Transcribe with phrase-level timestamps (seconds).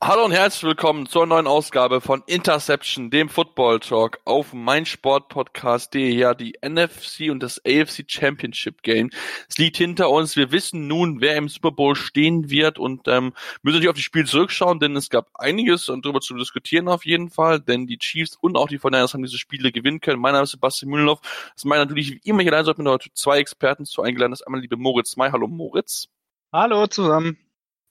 [0.00, 6.14] Hallo und herzlich willkommen zur neuen Ausgabe von Interception, dem Football Talk auf meinsportpodcast.de.
[6.14, 9.10] Ja, die NFC und das AFC Championship Game.
[9.48, 10.36] Es liegt hinter uns.
[10.36, 13.32] Wir wissen nun, wer im Super Bowl stehen wird und ähm,
[13.62, 17.04] müssen natürlich auf die Spiele zurückschauen, denn es gab einiges und darüber zu diskutieren auf
[17.04, 20.20] jeden Fall, denn die Chiefs und auch die 49 haben diese Spiele gewinnen können.
[20.20, 21.22] Mein Name ist Sebastian Mühlenhoff.
[21.22, 24.30] Das ist mein natürlich wie immer hier allein, mit heute zwei Experten zu eingeladen.
[24.30, 25.32] Das ist einmal liebe Moritz May.
[25.32, 26.06] Hallo Moritz.
[26.52, 27.36] Hallo zusammen.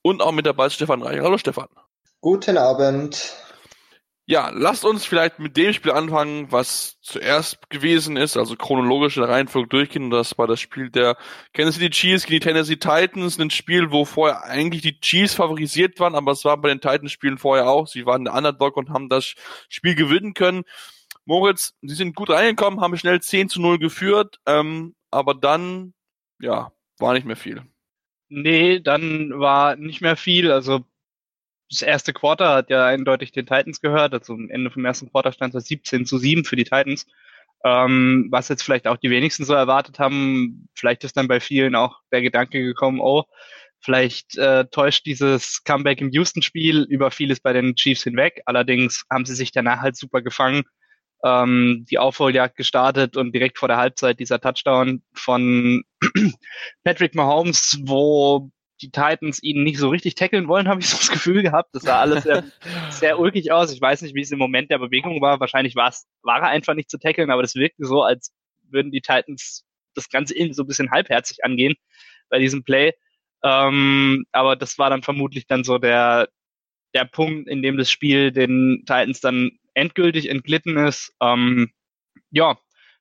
[0.03, 1.19] Und auch mit dabei ist Stefan Reich.
[1.19, 1.67] Hallo Stefan.
[2.21, 3.35] Guten Abend.
[4.29, 9.23] Ja, lasst uns vielleicht mit dem Spiel anfangen, was zuerst gewesen ist, also chronologisch in
[9.23, 10.09] der Reihenfolge durchgehen.
[10.09, 11.15] das war das Spiel der
[11.53, 13.39] Kansas City Chiefs gegen die Tennessee Titans.
[13.39, 17.37] Ein Spiel, wo vorher eigentlich die Chiefs favorisiert waren, aber es war bei den Titans-Spielen
[17.37, 17.87] vorher auch.
[17.87, 19.35] Sie waren der Underdog und haben das
[19.69, 20.63] Spiel gewinnen können.
[21.23, 25.93] Moritz, sie sind gut reingekommen, haben schnell 10 zu 0 geführt, ähm, aber dann,
[26.41, 27.63] ja, war nicht mehr viel.
[28.27, 30.51] Nee, dann war nicht mehr viel.
[30.51, 30.83] Also
[31.69, 34.13] das erste Quarter hat ja eindeutig den Titans gehört.
[34.13, 37.05] Also am Ende vom ersten Quarter stand es 17 zu 7 für die Titans.
[37.65, 40.69] Ähm, was jetzt vielleicht auch die wenigsten so erwartet haben.
[40.75, 43.23] Vielleicht ist dann bei vielen auch der Gedanke gekommen, oh,
[43.79, 48.41] vielleicht äh, täuscht dieses Comeback im Houston-Spiel über vieles bei den Chiefs hinweg.
[48.45, 50.63] Allerdings haben sie sich danach halt super gefangen.
[51.23, 55.83] Ähm, die Aufholjagd gestartet und direkt vor der Halbzeit dieser Touchdown von
[56.83, 61.11] Patrick Mahomes, wo die Titans ihn nicht so richtig tackeln wollen, habe ich so das
[61.11, 61.69] Gefühl gehabt.
[61.73, 62.43] Das sah alles sehr,
[62.89, 63.73] sehr ulkig aus.
[63.73, 65.39] Ich weiß nicht, wie es im Moment der Bewegung war.
[65.39, 68.33] Wahrscheinlich war es, war er einfach nicht zu tackeln, aber das wirkte so, als
[68.69, 71.75] würden die Titans das Ganze irgendwie so ein bisschen halbherzig angehen
[72.29, 72.93] bei diesem Play.
[73.43, 76.29] Ähm, aber das war dann vermutlich dann so der,
[76.93, 81.13] der Punkt, in dem das Spiel den Titans dann endgültig entglitten ist.
[81.21, 81.71] Ähm,
[82.31, 82.57] ja,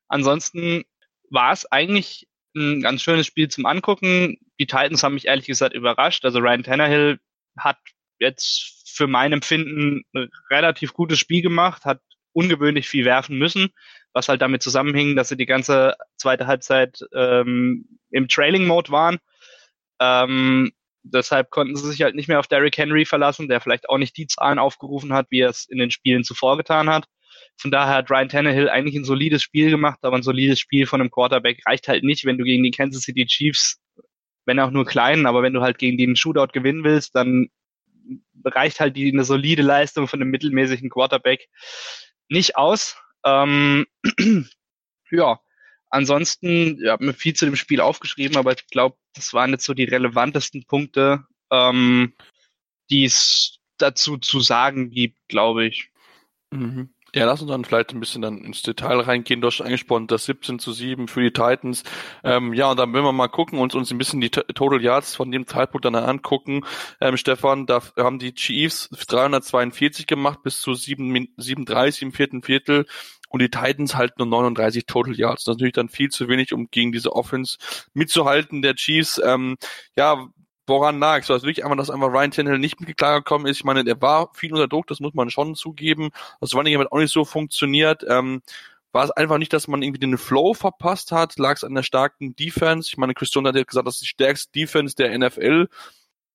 [0.09, 0.85] ansonsten
[1.31, 4.39] war es eigentlich ein ganz schönes Spiel zum Angucken.
[4.59, 6.25] Die Titans haben mich ehrlich gesagt überrascht.
[6.25, 7.19] Also Ryan Tannehill
[7.59, 7.79] hat
[8.19, 12.01] jetzt für mein Empfinden ein relativ gutes Spiel gemacht, hat
[12.33, 13.69] ungewöhnlich viel werfen müssen,
[14.13, 19.19] was halt damit zusammenhing, dass sie die ganze zweite Halbzeit ähm, im Trailing-Mode waren.
[20.01, 20.73] Ähm,
[21.03, 24.17] deshalb konnten sie sich halt nicht mehr auf Derrick Henry verlassen, der vielleicht auch nicht
[24.17, 27.07] die Zahlen aufgerufen hat, wie er es in den Spielen zuvor getan hat.
[27.59, 31.01] Von daher hat Ryan Tannehill eigentlich ein solides Spiel gemacht, aber ein solides Spiel von
[31.01, 33.81] einem Quarterback reicht halt nicht, wenn du gegen die Kansas City Chiefs,
[34.45, 37.49] wenn auch nur kleinen, aber wenn du halt gegen die einen Shootout gewinnen willst, dann
[38.45, 41.49] reicht halt die eine solide Leistung von einem mittelmäßigen Quarterback
[42.29, 42.97] nicht aus.
[43.25, 43.87] Ähm,
[45.11, 45.41] ja,
[45.91, 49.75] ansonsten, ja, mir viel zu dem Spiel aufgeschrieben, aber ich glaube, das waren jetzt so
[49.75, 52.15] die relevantesten Punkte, ähm,
[52.91, 55.91] die es dazu zu sagen gibt, glaube ich.
[56.51, 56.95] Mhm.
[57.17, 59.41] Ja, lass uns dann vielleicht ein bisschen dann ins Detail reingehen.
[59.41, 61.83] Du hast angesprochen, das 17 zu 7 für die Titans.
[62.23, 65.15] Ähm, ja, und dann wenn wir mal gucken und uns ein bisschen die Total Yards
[65.15, 66.67] von dem Zeitpunkt dann angucken.
[67.01, 72.85] Ähm, Stefan, da haben die Chiefs 342 gemacht bis zu 7, 37 im vierten Viertel
[73.31, 75.45] und die Titans halt nur 39 Total Yards.
[75.45, 77.57] Das ist natürlich dann viel zu wenig, um gegen diese Offense
[77.95, 79.19] mitzuhalten der Chiefs.
[79.25, 79.57] Ähm,
[79.97, 80.29] ja,
[80.67, 81.31] woran lag es?
[81.31, 83.59] Also wirklich einfach, dass einfach Ryan Tannehill nicht mit gekommen ist.
[83.59, 86.11] Ich meine, der war viel unter Druck, das muss man schon zugeben.
[86.41, 88.05] Das war nicht auch nicht so funktioniert.
[88.09, 88.43] Ähm,
[88.93, 91.39] war es einfach nicht, dass man irgendwie den Flow verpasst hat?
[91.39, 92.89] Lag es an der starken Defense?
[92.89, 95.69] Ich meine, Christian hat ja gesagt, das ist die stärkste Defense der NFL.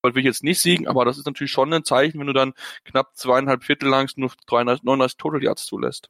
[0.03, 2.53] Wollte ich jetzt nicht siegen, aber das ist natürlich schon ein Zeichen, wenn du dann
[2.86, 6.09] knapp zweieinhalb Viertel lang nur 39 Total Yards zulässt.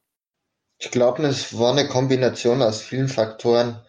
[0.77, 3.79] Ich glaube, es war eine Kombination aus vielen Faktoren.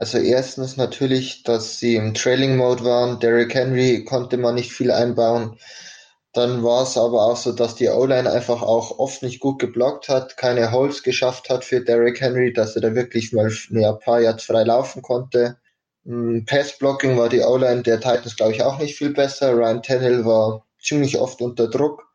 [0.00, 3.18] Also erstens natürlich, dass sie im Trailing Mode waren.
[3.18, 5.58] Derrick Henry konnte man nicht viel einbauen.
[6.32, 10.08] Dann war es aber auch so, dass die O-Line einfach auch oft nicht gut geblockt
[10.08, 14.20] hat, keine Holes geschafft hat für Derrick Henry, dass er da wirklich mal ein paar
[14.20, 15.58] Yards frei laufen konnte.
[16.04, 19.52] Pass-Blocking war die O-Line der Titans, glaube ich, auch nicht viel besser.
[19.52, 22.07] Ryan Tannehill war ziemlich oft unter Druck.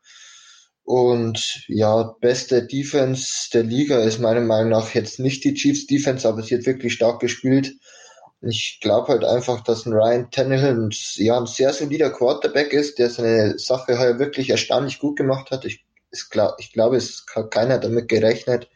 [0.84, 6.28] Und ja, beste Defense der Liga ist meiner Meinung nach jetzt nicht die Chiefs Defense,
[6.28, 7.74] aber sie hat wirklich stark gespielt.
[8.42, 12.98] Ich glaube halt einfach, dass ein Ryan Tannehill ein, ja, ein sehr solider Quarterback ist,
[12.98, 15.64] der seine Sache halt wirklich erstaunlich gut gemacht hat.
[15.64, 18.68] Ich, ist klar, ich glaube, es hat keiner damit gerechnet,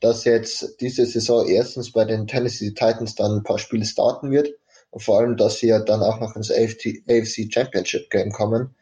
[0.00, 4.50] dass jetzt diese Saison erstens bei den Tennessee Titans dann ein paar Spiele starten wird
[4.90, 8.76] und vor allem, dass sie ja dann auch noch ins AFC, Championship Game kommen.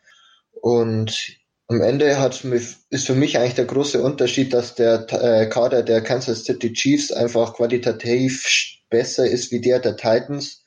[0.61, 2.45] Und am Ende hat
[2.91, 7.11] ist für mich eigentlich der große Unterschied, dass der äh, Kader der Kansas City Chiefs
[7.13, 10.65] einfach qualitativ besser ist wie der der Titans.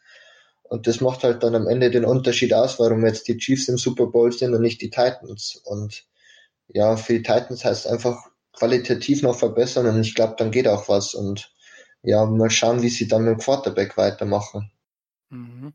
[0.64, 3.78] Und das macht halt dann am Ende den Unterschied aus, warum jetzt die Chiefs im
[3.78, 5.62] Super Bowl sind und nicht die Titans.
[5.64, 6.06] Und
[6.68, 8.18] ja, für die Titans heißt einfach
[8.54, 11.14] qualitativ noch verbessern und ich glaube, dann geht auch was.
[11.14, 11.52] Und
[12.04, 14.72] ja, mal schauen, wie sie dann mit dem Quarterback weitermachen.
[15.30, 15.74] Mhm.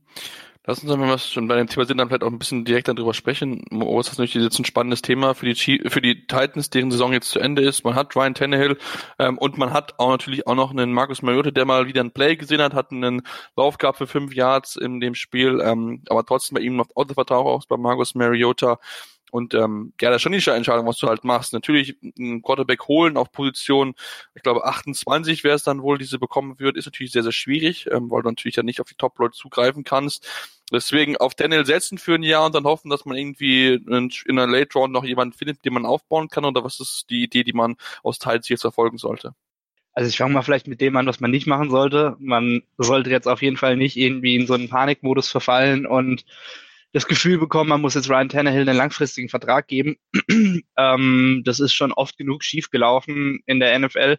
[0.66, 2.88] Lass uns, wenn wir schon bei dem Thema sind, dann vielleicht auch ein bisschen direkt
[2.88, 3.66] darüber sprechen.
[3.70, 7.12] Oh, ist das natürlich jetzt ein spannendes Thema für die, für die Titans, deren Saison
[7.12, 7.84] jetzt zu Ende ist.
[7.84, 8.78] Man hat Ryan Tannehill
[9.18, 12.12] ähm, und man hat auch natürlich auch noch einen Marcus Mariota, der mal wieder ein
[12.12, 13.20] Play gesehen hat, hat einen
[13.56, 17.44] Lauf gehabt für fünf Yards in dem Spiel, ähm, aber trotzdem bei ihm noch Autovertrag
[17.44, 18.78] aus bei Marcus Mariota.
[19.34, 21.52] Und ähm, ja, das ist schon die Entscheidung, was du halt machst.
[21.52, 23.96] Natürlich ein Quarterback holen auf Position,
[24.36, 27.88] ich glaube 28 wäre es dann wohl, diese bekommen wird, ist natürlich sehr, sehr schwierig,
[27.90, 30.24] ähm, weil du natürlich ja nicht auf die Top-Leute zugreifen kannst.
[30.70, 34.46] Deswegen auf Daniel setzen für ein Jahr und dann hoffen, dass man irgendwie in einer
[34.46, 36.44] Late Round noch jemanden findet, den man aufbauen kann.
[36.44, 39.34] Oder was ist die Idee, die man aus Teils jetzt verfolgen sollte?
[39.94, 42.14] Also ich fange mal vielleicht mit dem an, was man nicht machen sollte.
[42.20, 46.24] Man sollte jetzt auf jeden Fall nicht irgendwie in so einen Panikmodus verfallen und
[46.94, 49.96] das Gefühl bekommen, man muss jetzt Ryan Tannehill einen langfristigen Vertrag geben.
[50.78, 54.16] ähm, das ist schon oft genug schief gelaufen in der NFL.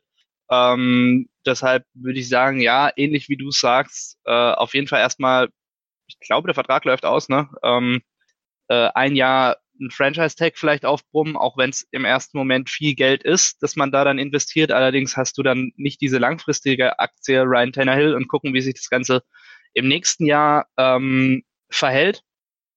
[0.52, 5.48] Ähm, deshalb würde ich sagen, ja, ähnlich wie du sagst, äh, auf jeden Fall erstmal,
[6.08, 7.50] ich glaube, der Vertrag läuft aus, ne?
[7.64, 8.02] Ähm,
[8.68, 13.24] äh, ein Jahr ein Franchise-Tag vielleicht aufbrummen, auch wenn es im ersten Moment viel Geld
[13.24, 14.72] ist, dass man da dann investiert.
[14.72, 18.90] Allerdings hast du dann nicht diese langfristige Aktie Ryan Tannehill und gucken, wie sich das
[18.90, 19.24] Ganze
[19.74, 22.22] im nächsten Jahr ähm, verhält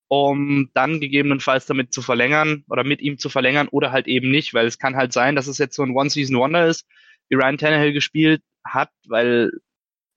[0.09, 4.55] um dann gegebenenfalls damit zu verlängern oder mit ihm zu verlängern oder halt eben nicht,
[4.55, 6.87] weil es kann halt sein, dass es jetzt so ein One-Season-Wonder ist,
[7.29, 9.51] wie Ryan Tannehill gespielt hat, weil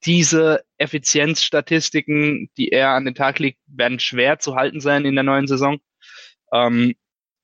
[0.05, 5.23] diese Effizienzstatistiken, die er an den Tag legt, werden schwer zu halten sein in der
[5.23, 5.79] neuen Saison.
[6.53, 6.95] Ähm,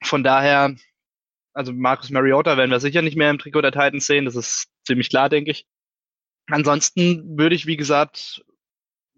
[0.04, 0.76] von daher,
[1.54, 4.68] also Marcus Mariota werden wir sicher nicht mehr im Trikot der Titans sehen, das ist
[4.86, 5.66] ziemlich klar, denke ich.
[6.50, 8.44] Ansonsten würde ich, wie gesagt,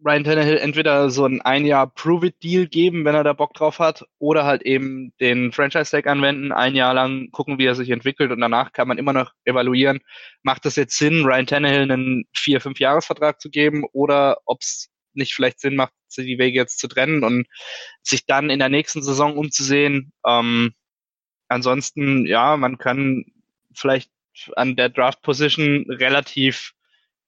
[0.05, 4.05] Ryan Tannehill entweder so ein ein Jahr Prove-It-Deal geben, wenn er da Bock drauf hat,
[4.17, 8.39] oder halt eben den Franchise-Tag anwenden, ein Jahr lang gucken, wie er sich entwickelt und
[8.39, 9.99] danach kann man immer noch evaluieren,
[10.41, 14.89] macht es jetzt Sinn, Ryan Tannehill einen vier, fünf Jahresvertrag zu geben oder ob es
[15.13, 17.47] nicht vielleicht Sinn macht, die Wege jetzt zu trennen und
[18.01, 20.13] sich dann in der nächsten Saison umzusehen.
[20.25, 20.73] Ähm,
[21.49, 23.25] ansonsten, ja, man kann
[23.73, 24.11] vielleicht
[24.55, 26.73] an der Draft-Position relativ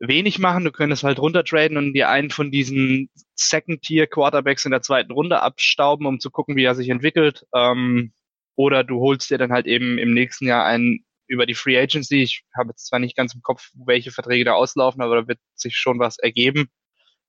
[0.02, 0.66] wenig machen.
[0.66, 6.06] Du könntest halt runtertraden und dir einen von diesen Second-Tier-Quarterbacks in der zweiten Runde abstauben,
[6.08, 7.46] um zu gucken, wie er sich entwickelt.
[7.56, 8.14] Ähm,
[8.56, 12.24] oder du holst dir dann halt eben im nächsten Jahr einen über die Free Agency.
[12.24, 15.40] Ich habe jetzt zwar nicht ganz im Kopf, welche Verträge da auslaufen, aber da wird
[15.56, 16.70] sich schon was ergeben.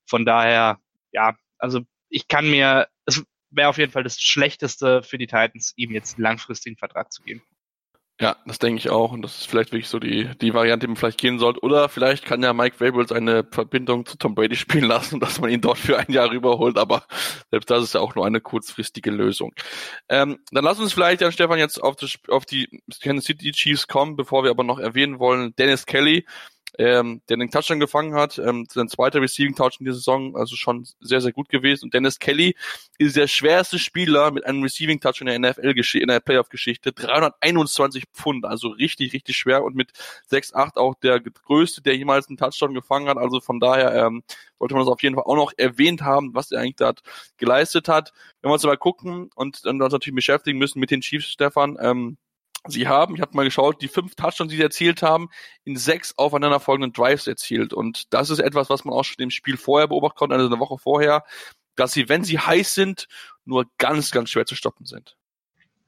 [0.07, 0.79] Von daher,
[1.13, 5.73] ja, also ich kann mir, es wäre auf jeden Fall das Schlechteste für die Titans,
[5.77, 7.43] ihm jetzt langfristigen Vertrag zu geben.
[8.21, 9.11] Ja, das denke ich auch.
[9.11, 11.61] Und das ist vielleicht wirklich so die, die Variante, die man vielleicht gehen sollte.
[11.61, 15.51] Oder vielleicht kann ja Mike Vrabel seine Verbindung zu Tom Brady spielen lassen, dass man
[15.51, 16.79] ihn dort für ein Jahr rüberholt.
[16.79, 17.05] Aber
[17.51, 19.53] selbst das ist ja auch nur eine kurzfristige Lösung.
[20.09, 23.89] Ähm, dann lass uns vielleicht, ja, Stefan, jetzt auf, das, auf die Kansas City Chiefs
[23.89, 26.25] kommen, bevor wir aber noch erwähnen wollen, Dennis Kelly,
[26.79, 30.57] ähm, der den Touchdown gefangen hat, ähm, sein zweiter Receiving Touch in der Saison, also
[30.57, 31.87] schon sehr, sehr gut gewesen.
[31.87, 32.57] Und Dennis Kelly
[32.99, 36.93] ist der schwerste Spieler mit einem Receiving Touch in der NFL, in der Playoff-Geschichte.
[36.93, 39.93] 321 Pfund, also richtig, richtig schwer und mit
[40.31, 43.19] 6'8 auch der größte, der jemals einen Touchdown gefangen hat.
[43.19, 44.23] Also von daher ähm,
[44.59, 47.03] sollte man das auf jeden Fall auch noch erwähnt haben, was er eigentlich dort
[47.37, 48.13] geleistet hat.
[48.41, 51.77] Wenn wir uns mal gucken und dann uns natürlich beschäftigen müssen mit den Chiefs, Stefan,
[51.81, 52.17] ähm,
[52.69, 55.31] Sie haben, ich habe mal geschaut, die fünf Touchdowns, die sie erzielt haben,
[55.65, 57.73] in sechs aufeinanderfolgenden Drives erzielt.
[57.73, 60.61] Und das ist etwas, was man auch schon im Spiel vorher beobachten konnte, also eine
[60.61, 61.25] Woche vorher,
[61.75, 63.09] dass sie, wenn sie heiß sind,
[63.45, 65.17] nur ganz, ganz schwer zu stoppen sind.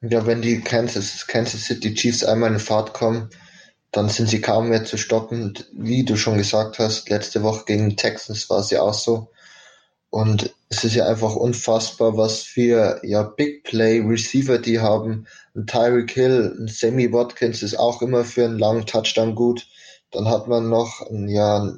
[0.01, 3.29] Ja, wenn die Kansas, Kansas City Chiefs einmal in Fahrt kommen,
[3.91, 5.53] dann sind sie kaum mehr zu stoppen.
[5.71, 9.31] Wie du schon gesagt hast, letzte Woche gegen Texans war es ja auch so.
[10.15, 15.27] Und es ist ja einfach unfassbar, was für ja, Big Play Receiver die haben.
[15.53, 19.67] Ein Tyreek Hill, ein Sammy Watkins ist auch immer für einen langen Touchdown gut.
[20.11, 21.69] Dann hat man noch ein, ja,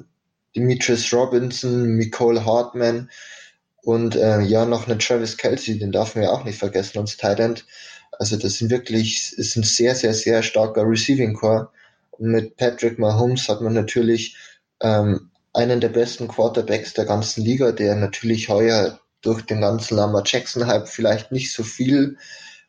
[0.54, 3.10] Demetrius Robinson, Nicole Hartman
[3.82, 7.16] und äh, ja noch einen Travis Kelsey, den darf man ja auch nicht vergessen, uns
[7.16, 7.66] Thailand.
[8.20, 11.70] Also das sind wirklich, ist ein sehr, sehr, sehr starker Receiving Core.
[12.12, 14.36] Und mit Patrick Mahomes hat man natürlich
[14.80, 15.28] ähm,
[15.58, 20.88] einen der besten Quarterbacks der ganzen Liga, der natürlich heuer durch den ganzen Lamar Jackson-Hype
[20.88, 22.16] vielleicht nicht so viel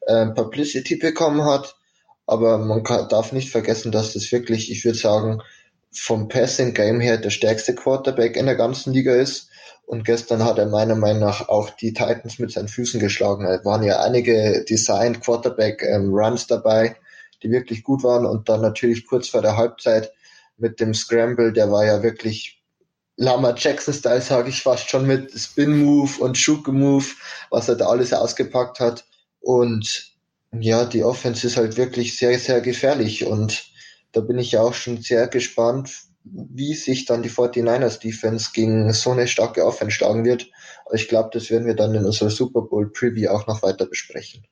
[0.07, 1.75] äh, Publicity bekommen hat.
[2.25, 5.41] Aber man kann, darf nicht vergessen, dass das wirklich, ich würde sagen,
[5.91, 9.49] vom Passing Game her der stärkste Quarterback in der ganzen Liga ist.
[9.85, 13.45] Und gestern hat er meiner Meinung nach auch die Titans mit seinen Füßen geschlagen.
[13.45, 16.95] Es waren ja einige Designed Quarterback ähm, Runs dabei,
[17.43, 18.25] die wirklich gut waren.
[18.25, 20.11] Und dann natürlich kurz vor der Halbzeit
[20.57, 22.58] mit dem Scramble, der war ja wirklich
[23.21, 27.05] Lama Jackson-Style, sage ich fast schon, mit Spin-Move und Shuke-Move,
[27.49, 29.05] was er da alles ausgepackt hat.
[29.41, 30.13] Und
[30.57, 33.25] ja, die Offense ist halt wirklich sehr, sehr gefährlich.
[33.25, 33.65] Und
[34.13, 38.93] da bin ich ja auch schon sehr gespannt, wie sich dann die 49ers Defense gegen
[38.93, 40.49] so eine starke Offense schlagen wird.
[40.93, 44.45] Ich glaube, das werden wir dann in unserer Super Bowl Preview auch noch weiter besprechen.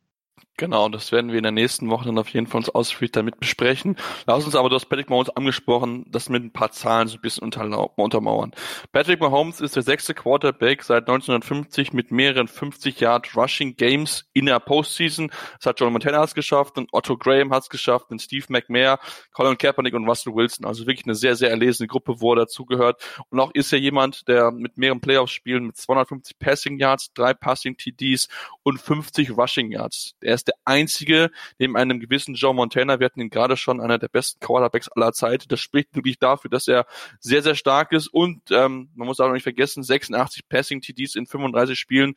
[0.59, 3.39] Genau, das werden wir in der nächsten Woche dann auf jeden Fall uns ausführlich damit
[3.39, 3.95] besprechen.
[4.25, 7.21] Lass uns aber, du hast Patrick Mahomes angesprochen, das mit ein paar Zahlen so ein
[7.21, 8.55] bisschen untermauern.
[8.91, 14.47] Patrick Mahomes ist der sechste Quarterback seit 1950 mit mehreren 50 Yard Rushing Games in
[14.47, 15.29] der Postseason.
[15.57, 18.97] Das hat John Montana es geschafft und Otto Graham hat es geschafft und Steve McMahon,
[19.33, 20.65] Colin Kaepernick und Russell Wilson.
[20.65, 22.99] Also wirklich eine sehr, sehr erlesene Gruppe, wo er dazugehört.
[23.29, 27.77] Und auch ist er jemand, der mit mehreren Playoffs-Spielen mit 250 Passing Yards, drei Passing
[27.77, 28.27] TDs
[28.63, 30.15] und 50 Rushing Yards.
[30.19, 33.97] Er ist der einzige, neben einem gewissen Joe Montana, wir hatten ihn gerade schon, einer
[33.97, 35.51] der besten Quarterbacks aller Zeit.
[35.51, 36.85] Das spricht wirklich dafür, dass er
[37.19, 41.27] sehr, sehr stark ist und ähm, man muss auch nicht vergessen, 86 Passing TDs in
[41.27, 42.15] 35 Spielen,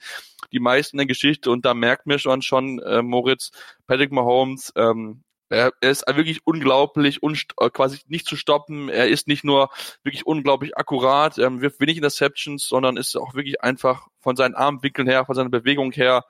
[0.53, 3.51] die meisten in der Geschichte und da merkt mir schon schon äh, Moritz,
[3.87, 8.89] Patrick Mahomes, ähm, er, ist wirklich unglaublich, un, äh, quasi nicht zu stoppen.
[8.89, 9.69] Er ist nicht nur
[10.05, 15.09] wirklich unglaublich akkurat, er wirft wenig Interceptions, sondern ist auch wirklich einfach von seinen Armwinkeln
[15.09, 16.25] her, von seiner Bewegung her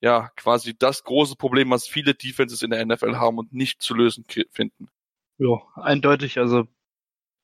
[0.00, 3.94] ja quasi das große Problem, was viele Defenses in der NFL haben und nicht zu
[3.94, 4.88] lösen finden.
[5.38, 6.38] Ja, eindeutig.
[6.38, 6.66] Also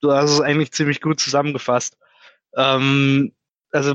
[0.00, 1.96] du hast es eigentlich ziemlich gut zusammengefasst.
[2.56, 3.32] Ähm,
[3.72, 3.94] also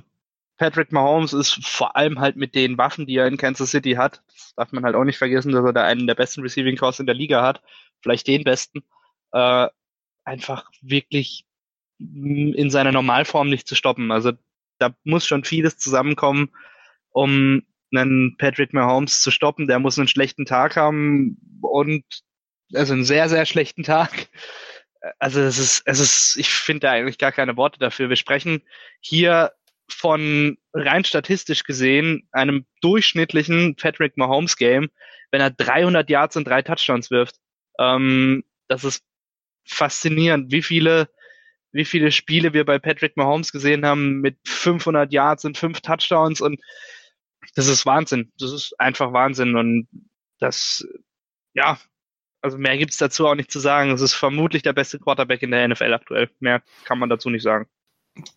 [0.57, 4.23] Patrick Mahomes ist vor allem halt mit den Waffen, die er in Kansas City hat,
[4.27, 6.99] das darf man halt auch nicht vergessen, dass er da einen der besten Receiving Cores
[6.99, 7.61] in der Liga hat,
[8.01, 8.83] vielleicht den besten,
[9.31, 9.67] äh,
[10.23, 11.45] einfach wirklich
[11.99, 14.11] in seiner Normalform nicht zu stoppen.
[14.11, 14.31] Also
[14.79, 16.51] da muss schon vieles zusammenkommen,
[17.11, 17.63] um
[17.97, 19.67] einen Patrick Mahomes zu stoppen.
[19.67, 22.03] Der muss einen schlechten Tag haben und
[22.73, 24.27] also einen sehr, sehr schlechten Tag.
[25.19, 28.09] Also es ist, es ist, ich finde da eigentlich gar keine Worte dafür.
[28.09, 28.61] Wir sprechen
[28.99, 29.51] hier
[29.87, 34.89] von rein statistisch gesehen einem durchschnittlichen Patrick Mahomes Game,
[35.31, 37.35] wenn er 300 Yards und drei Touchdowns wirft.
[37.79, 39.03] Ähm, das ist
[39.65, 41.09] faszinierend, wie viele,
[41.71, 46.41] wie viele Spiele wir bei Patrick Mahomes gesehen haben mit 500 Yards und fünf Touchdowns
[46.41, 46.59] und
[47.53, 48.31] das ist Wahnsinn.
[48.39, 49.55] Das ist einfach Wahnsinn.
[49.55, 49.87] Und
[50.39, 50.87] das,
[51.53, 51.77] ja,
[52.41, 53.91] also mehr gibt's dazu auch nicht zu sagen.
[53.91, 56.29] Es ist vermutlich der beste Quarterback in der NFL aktuell.
[56.39, 57.67] Mehr kann man dazu nicht sagen.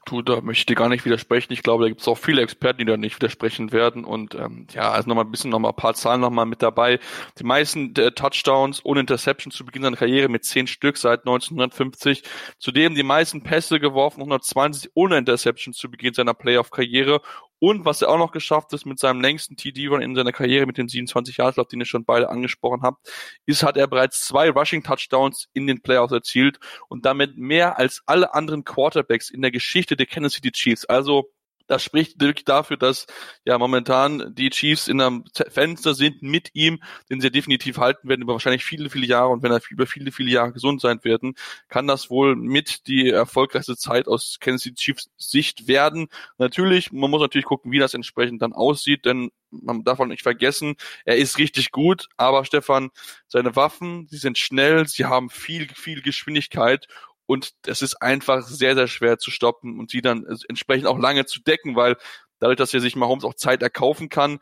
[0.06, 1.52] Du, da möchte ich dir gar nicht widersprechen.
[1.52, 4.04] Ich glaube, da gibt es auch viele Experten, die da nicht widersprechen werden.
[4.04, 6.98] Und ähm, ja, also nochmal ein bisschen nochmal ein paar Zahlen nochmal mit dabei.
[7.38, 12.24] Die meisten äh, Touchdowns ohne Interception zu Beginn seiner Karriere mit zehn Stück seit 1950.
[12.58, 17.20] Zudem die meisten Pässe geworfen, 120 ohne Interception zu Beginn seiner Playoff-Karriere
[17.60, 20.78] und was er auch noch geschafft ist mit seinem längsten TD-Run in seiner Karriere mit
[20.78, 23.08] dem 27 Yard Lauf, den ihr schon beide angesprochen habt,
[23.46, 28.02] ist, hat er bereits zwei Rushing Touchdowns in den Playoffs erzielt und damit mehr als
[28.06, 30.84] alle anderen Quarterbacks in der Geschichte der Kansas City Chiefs.
[30.84, 31.30] Also
[31.68, 33.06] das spricht wirklich dafür, dass
[33.44, 38.22] ja momentan die Chiefs in einem Fenster sind mit ihm, den sie definitiv halten werden
[38.22, 39.28] über wahrscheinlich viele, viele Jahre.
[39.28, 41.34] Und wenn er über viele, viele Jahre gesund sein werden,
[41.68, 46.08] kann das wohl mit die erfolgreichste Zeit aus Kansas City Chiefs Sicht werden.
[46.38, 50.22] Natürlich, man muss natürlich gucken, wie das entsprechend dann aussieht, denn man darf auch nicht
[50.22, 52.90] vergessen, er ist richtig gut, aber Stefan,
[53.28, 56.86] seine Waffen, sie sind schnell, sie haben viel, viel Geschwindigkeit
[57.28, 61.26] und es ist einfach sehr, sehr schwer zu stoppen und sie dann entsprechend auch lange
[61.26, 61.96] zu decken, weil
[62.40, 64.38] dadurch, dass er sich Mahomes auch Zeit erkaufen kann,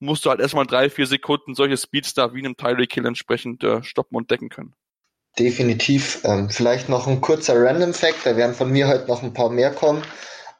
[0.00, 3.84] musst du halt erstmal drei, vier Sekunden solche Speedstar wie einem Tyreek Hill entsprechend äh,
[3.84, 4.74] stoppen und decken können.
[5.38, 6.20] Definitiv.
[6.24, 9.50] Ähm, vielleicht noch ein kurzer Random Fact, da werden von mir heute noch ein paar
[9.50, 10.02] mehr kommen.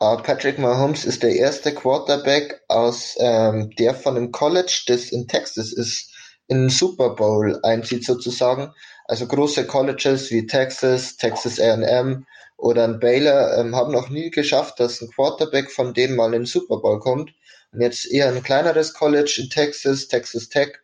[0.02, 5.26] Uh, Patrick Mahomes ist der erste Quarterback aus ähm, der von dem College, das in
[5.26, 6.14] Texas ist,
[6.46, 8.72] in den Super Bowl einzieht sozusagen.
[9.10, 12.26] Also große Colleges wie Texas, Texas A&M
[12.56, 16.42] oder ein Baylor ähm, haben noch nie geschafft, dass ein Quarterback von denen mal in
[16.42, 17.32] den Super Bowl kommt.
[17.72, 20.78] Und jetzt eher ein kleineres College in Texas, Texas Tech,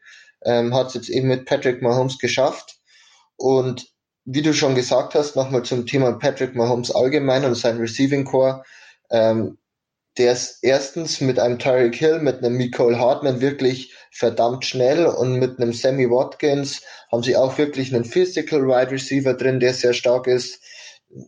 [0.44, 2.80] ähm, hat es jetzt eben mit Patrick Mahomes geschafft.
[3.36, 3.92] Und
[4.24, 8.64] wie du schon gesagt hast, nochmal zum Thema Patrick Mahomes allgemein und sein Receiving Core.
[9.08, 9.56] Ähm,
[10.18, 15.38] der ist erstens mit einem Tyreek Hill, mit einem Nicole Hartman wirklich verdammt schnell und
[15.38, 16.82] mit einem Sammy Watkins
[17.12, 20.60] haben sie auch wirklich einen Physical Wide Receiver drin, der sehr stark ist.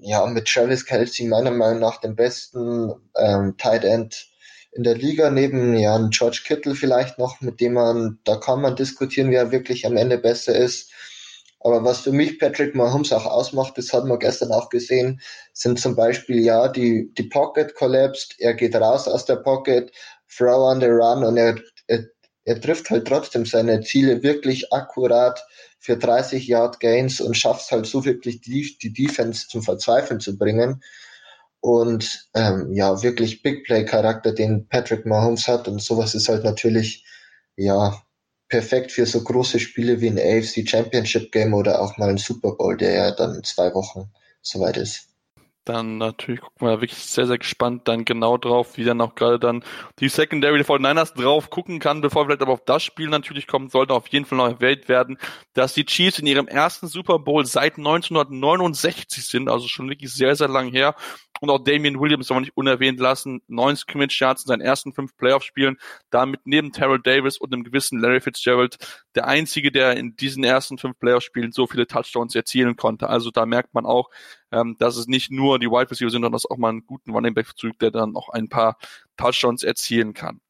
[0.01, 4.29] Ja, mit Travis Kelsey meiner Meinung nach den besten ähm, Tight End
[4.73, 8.77] in der Liga, neben ja, George Kittle vielleicht noch, mit dem man, da kann man
[8.77, 10.93] diskutieren, wer wirklich am Ende besser ist.
[11.61, 15.21] Aber was für mich Patrick Mahomes auch ausmacht, das hat man gestern auch gesehen,
[15.53, 19.91] sind zum Beispiel, ja, die, die Pocket collapsed, er geht raus aus der Pocket,
[20.29, 21.57] throw on the run und er,
[21.89, 22.05] er,
[22.45, 25.45] er trifft halt trotzdem seine Ziele wirklich akkurat
[25.81, 30.39] für 30 Yard Gains und schafft halt so wirklich die, die Defense zum Verzweifeln zu
[30.39, 30.83] bringen.
[31.61, 36.45] Und ähm, ja, wirklich Big Play Charakter, den Patrick Mahomes hat und sowas ist halt
[36.45, 37.05] natürlich
[37.57, 38.01] ja
[38.49, 42.53] perfekt für so große Spiele wie ein AFC Championship Game oder auch mal ein Super
[42.53, 44.11] Bowl, der ja dann in zwei Wochen
[44.43, 45.09] soweit ist.
[45.69, 49.39] Dann natürlich gucken wir wirklich sehr, sehr gespannt dann genau drauf, wie dann auch gerade
[49.39, 49.63] dann
[50.01, 53.69] die Secondary der 49ers drauf gucken kann, bevor vielleicht aber auf das Spiel natürlich kommen,
[53.69, 55.19] sollte auf jeden Fall noch erwähnt werden,
[55.53, 60.35] dass die Chiefs in ihrem ersten Super Bowl seit 1969 sind, also schon wirklich sehr,
[60.37, 60.95] sehr lang her
[61.41, 63.43] und auch Damian Williams soll man nicht unerwähnt lassen.
[63.47, 65.77] Neun Scrimmage Yards in seinen ersten fünf Playoff-Spielen.
[66.11, 68.79] Damit neben Terrell Davis und einem gewissen Larry Fitzgerald
[69.15, 73.09] der einzige, der in diesen ersten fünf Playoff-Spielen so viele Touchdowns erzielen konnte.
[73.09, 74.11] Also da merkt man auch,
[74.51, 77.13] ähm, dass es nicht nur die Wide Receiver sind, sondern dass auch mal einen guten
[77.13, 78.77] Running Back zurück, der dann auch ein paar
[79.17, 80.41] Touchdowns erzielen kann.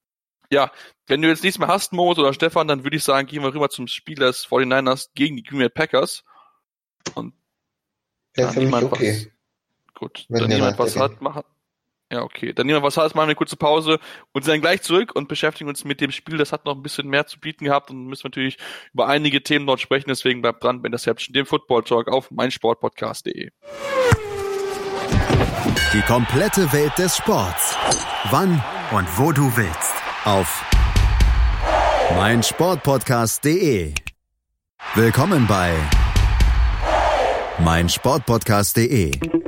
[0.50, 0.70] Ja,
[1.06, 3.52] wenn du jetzt nichts mehr hast, Moritz oder Stefan, dann würde ich sagen, gehen wir
[3.52, 6.24] rüber zum Spiel des 49ers gegen die Green Bay Packers.
[7.14, 7.34] Und
[8.36, 9.32] ja, für mich okay.
[9.98, 11.42] Gut, Wenn dann jemand was hat, machen.
[12.10, 12.52] Ja, okay.
[12.52, 13.98] Dann jemand was hat, machen wir eine kurze Pause
[14.32, 16.38] und sind dann gleich zurück und beschäftigen uns mit dem Spiel.
[16.38, 18.58] Das hat noch ein bisschen mehr zu bieten gehabt und müssen natürlich
[18.94, 20.08] über einige Themen dort sprechen.
[20.08, 23.50] Deswegen bleibt dran bei Interception, dem Football Talk auf meinsportpodcast.de.
[25.92, 27.76] Die komplette Welt des Sports.
[28.30, 28.62] Wann
[28.92, 29.94] und wo du willst.
[30.24, 30.64] Auf
[32.14, 33.94] meinsportpodcast.de.
[34.94, 35.74] Willkommen bei
[37.58, 39.47] meinsportpodcast.de.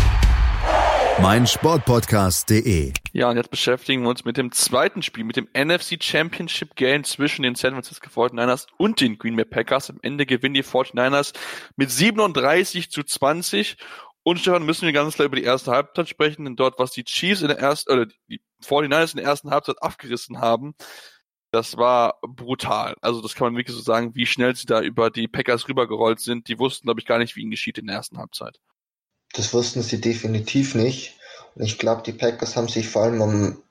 [1.21, 2.93] meinsportpodcast.de.
[3.13, 7.03] Ja, und jetzt beschäftigen wir uns mit dem zweiten Spiel, mit dem NFC Championship Game
[7.03, 9.91] zwischen den San Francisco 49ers und den Green Bay Packers.
[9.91, 11.33] Am Ende gewinnen die 49ers
[11.75, 13.77] mit 37 zu 20.
[14.23, 17.03] Und Stefan, müssen wir ganz klar über die erste Halbzeit sprechen, denn dort, was die
[17.03, 20.73] Chiefs in der ersten, oder die 49ers in der ersten Halbzeit abgerissen haben,
[21.51, 22.95] das war brutal.
[23.01, 26.19] Also das kann man wirklich so sagen, wie schnell sie da über die Packers rübergerollt
[26.19, 26.47] sind.
[26.47, 28.57] Die wussten, glaube ich, gar nicht, wie ihnen geschieht in der ersten Halbzeit.
[29.33, 31.15] Das wussten sie definitiv nicht.
[31.55, 33.63] Ich glaube, die Packers haben sich vor allem am,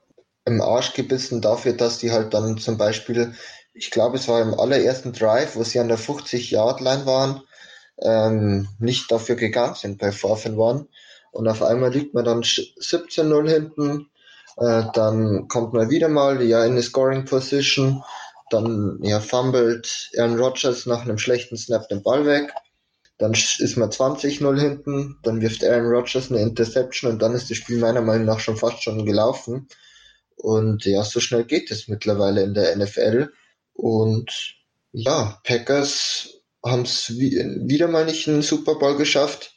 [0.44, 3.34] im Arsch gebissen dafür, dass die halt dann zum Beispiel,
[3.72, 7.42] ich glaube, es war im allerersten Drive, wo sie an der 50-Yard-Line waren,
[8.02, 10.86] ähm, nicht dafür gegangen sind bei 4 One.
[11.32, 14.10] Und auf einmal liegt man dann 17-0 hinten.
[14.56, 18.02] Äh, dann kommt man wieder mal ja in eine Scoring Position.
[18.50, 22.52] Dann ja, fummelt Aaron Rodgers nach einem schlechten Snap den Ball weg.
[23.20, 27.58] Dann ist man 20-0 hinten, dann wirft Aaron Rodgers eine Interception und dann ist das
[27.58, 29.68] Spiel meiner Meinung nach schon fast schon gelaufen.
[30.36, 33.28] Und ja, so schnell geht es mittlerweile in der NFL.
[33.74, 34.54] Und
[34.92, 36.30] ja, Packers
[36.64, 39.54] haben es wieder mal nicht in den Super Bowl geschafft.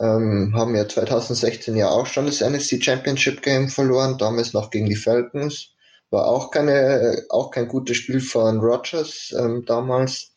[0.00, 4.88] Ähm, haben ja 2016 ja auch schon das NFC Championship Game verloren, damals noch gegen
[4.88, 5.68] die Falcons.
[6.10, 10.32] War auch keine, auch kein gutes Spiel von Rodgers ähm, damals.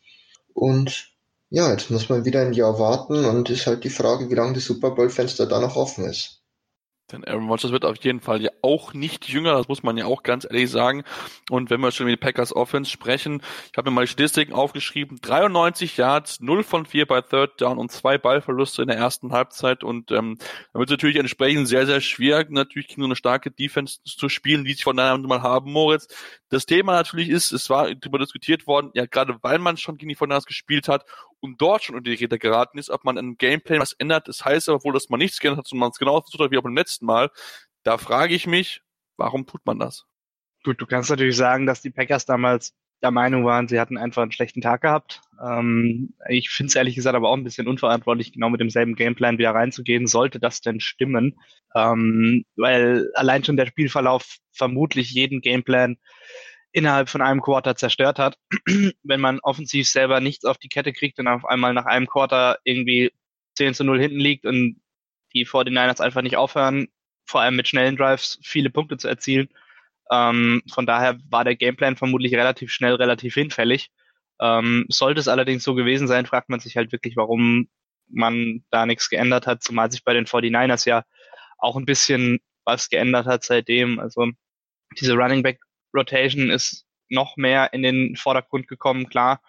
[0.54, 1.10] Und
[1.50, 4.54] ja, jetzt muss man wieder ein Jahr warten und ist halt die Frage, wie lange
[4.54, 6.37] das Super Bowl-Fenster da noch offen ist.
[7.12, 10.04] Denn Aaron Rodgers wird auf jeden Fall ja auch nicht jünger, das muss man ja
[10.04, 11.04] auch ganz ehrlich sagen.
[11.50, 13.42] Und wenn wir schon über die Packers Offense sprechen,
[13.72, 17.78] ich habe mir mal die Statistiken aufgeschrieben, 93 Yards, 0 von 4 bei Third Down
[17.78, 19.84] und zwei Ballverluste in der ersten Halbzeit.
[19.84, 20.38] Und ähm,
[20.72, 24.28] da wird es natürlich entsprechend sehr, sehr schwer, natürlich gegen so eine starke Defense zu
[24.28, 26.08] spielen, wie sie von deiner mal haben, Moritz.
[26.50, 30.08] Das Thema natürlich ist, es war darüber diskutiert worden, ja gerade weil man schon gegen
[30.08, 31.04] die Fortinanders gespielt hat
[31.40, 34.28] und dort schon unter die Räder geraten ist, ob man im Gameplay was ändert.
[34.28, 36.58] Das heißt aber wohl, dass man nichts geändert hat, sondern man es genauso versucht wie
[36.58, 37.30] auch beim letzten Mal.
[37.82, 38.82] Da frage ich mich,
[39.16, 40.06] warum tut man das?
[40.64, 44.22] Gut, du kannst natürlich sagen, dass die Packers damals der Meinung waren, sie hatten einfach
[44.22, 45.20] einen schlechten Tag gehabt.
[45.40, 49.38] Ähm, ich finde es ehrlich gesagt aber auch ein bisschen unverantwortlich, genau mit demselben Gameplan
[49.38, 50.06] wieder reinzugehen.
[50.06, 51.38] Sollte das denn stimmen?
[51.74, 55.96] Ähm, weil allein schon der Spielverlauf vermutlich jeden Gameplan
[56.72, 58.36] innerhalb von einem Quarter zerstört hat.
[59.02, 62.58] Wenn man offensiv selber nichts auf die Kette kriegt und auf einmal nach einem Quarter
[62.64, 63.12] irgendwie
[63.56, 64.80] 10 zu 0 hinten liegt und
[65.34, 66.88] die 49ers einfach nicht aufhören,
[67.26, 69.48] vor allem mit schnellen Drives viele Punkte zu erzielen.
[70.10, 73.90] Ähm, von daher war der Gameplan vermutlich relativ schnell, relativ hinfällig.
[74.40, 77.68] Ähm, sollte es allerdings so gewesen sein, fragt man sich halt wirklich, warum
[78.08, 81.04] man da nichts geändert hat, zumal sich bei den 49ers ja
[81.58, 83.98] auch ein bisschen was geändert hat seitdem.
[83.98, 84.28] Also
[84.98, 85.60] diese Running Back
[85.94, 89.40] Rotation ist noch mehr in den Vordergrund gekommen, klar.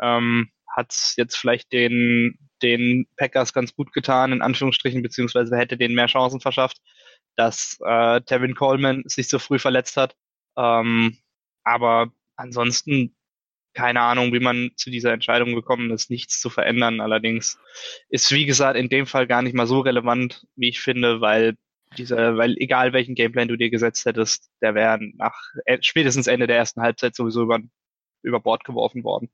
[0.00, 5.94] Ähm, hat jetzt vielleicht den, den Packers ganz gut getan, in Anführungsstrichen, beziehungsweise hätte denen
[5.94, 6.78] mehr Chancen verschafft,
[7.36, 10.16] dass äh, Tevin Coleman sich so früh verletzt hat.
[10.56, 11.18] Ähm,
[11.64, 13.14] aber ansonsten
[13.74, 17.00] keine Ahnung, wie man zu dieser Entscheidung gekommen ist, nichts zu verändern.
[17.00, 17.58] Allerdings
[18.08, 21.54] ist, wie gesagt, in dem Fall gar nicht mal so relevant, wie ich finde, weil
[21.96, 25.34] dieser, weil egal welchen Gameplan du dir gesetzt hättest, der wäre nach
[25.66, 27.60] äh, spätestens Ende der ersten Halbzeit sowieso über,
[28.22, 29.30] über Bord geworfen worden.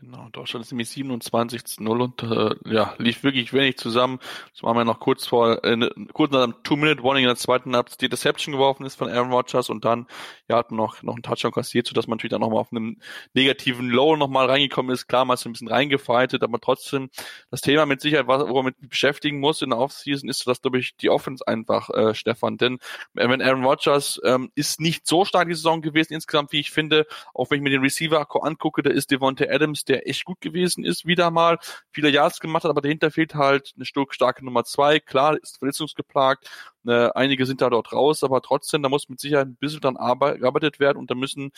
[0.00, 4.18] Genau, Deutschland ist nämlich 27 zu 0 und äh, ja, lief wirklich wenig zusammen.
[4.52, 7.74] Das waren wir noch kurz vor, äh, ne, kurz nach einem Two-Minute-Warning in der zweiten
[7.74, 10.06] Halbzeit die Deception geworfen ist von Aaron Rodgers und dann
[10.48, 12.98] ja, hat man noch, noch einen Touchdown kassiert, sodass man natürlich dann nochmal auf einem
[13.32, 15.06] negativen Low nochmal reingekommen ist.
[15.06, 17.08] Klar, man ist ein bisschen reingefightet, aber trotzdem
[17.50, 20.60] das Thema mit Sicherheit, was, wo man mit beschäftigen muss in der Offseason, ist das,
[20.60, 22.58] glaube ich, die Offense einfach, äh, Stefan.
[22.58, 22.74] Denn
[23.14, 26.70] äh, wenn Aaron Rodgers ähm, ist nicht so stark die Saison gewesen insgesamt, wie ich
[26.70, 30.40] finde, auch wenn ich mir den Receiver angucke, da ist Devontae Adams der echt gut
[30.40, 31.58] gewesen ist, wieder mal
[31.92, 35.00] viele Yards gemacht hat, aber dahinter fehlt halt eine starke Nummer zwei.
[35.00, 36.48] Klar, ist verletzungsgeplagt,
[36.86, 39.94] äh, einige sind da dort raus, aber trotzdem, da muss mit Sicherheit ein bisschen dann
[39.94, 41.52] gearbeitet werden und da müssen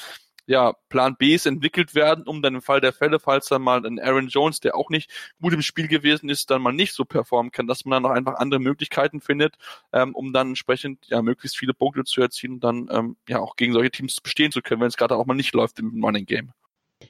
[0.49, 4.01] ja, Plan Bs entwickelt werden, um dann im Fall der Fälle, falls dann mal ein
[4.01, 5.11] Aaron Jones, der auch nicht
[5.43, 8.17] gut im Spiel gewesen ist, dann mal nicht so performen kann, dass man dann noch
[8.17, 9.57] einfach andere Möglichkeiten findet,
[9.93, 13.57] ähm, um dann entsprechend ja möglichst viele Punkte zu erzielen und dann ähm, ja auch
[13.57, 16.25] gegen solche Teams bestehen zu können, wenn es gerade auch mal nicht läuft im Running
[16.25, 16.53] Game.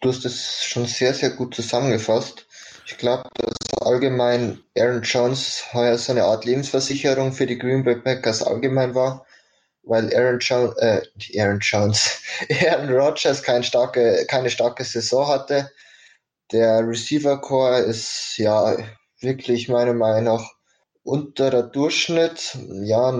[0.00, 2.46] Du hast es schon sehr, sehr gut zusammengefasst.
[2.86, 7.96] Ich glaube, dass allgemein Aaron Jones heuer so eine Art Lebensversicherung für die Green Bay
[7.96, 9.26] Packers allgemein war,
[9.82, 11.02] weil Aaron Jones, äh,
[11.36, 12.22] Aaron Jones,
[12.64, 15.70] Aaron Rodgers keine starke, keine starke Saison hatte.
[16.52, 18.76] Der Receiver Core ist ja
[19.20, 20.52] wirklich meiner Meinung nach
[21.02, 22.56] unterer Durchschnitt.
[22.84, 23.12] Ja,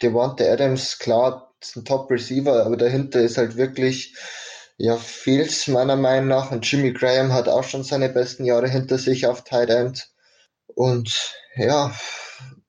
[0.00, 4.14] Devonta Adams, klar, ist ein Top Receiver, aber dahinter ist halt wirklich
[4.78, 6.52] ja, fehlt's meiner Meinung nach.
[6.52, 10.08] Und Jimmy Graham hat auch schon seine besten Jahre hinter sich auf Tight End.
[10.68, 11.92] Und ja,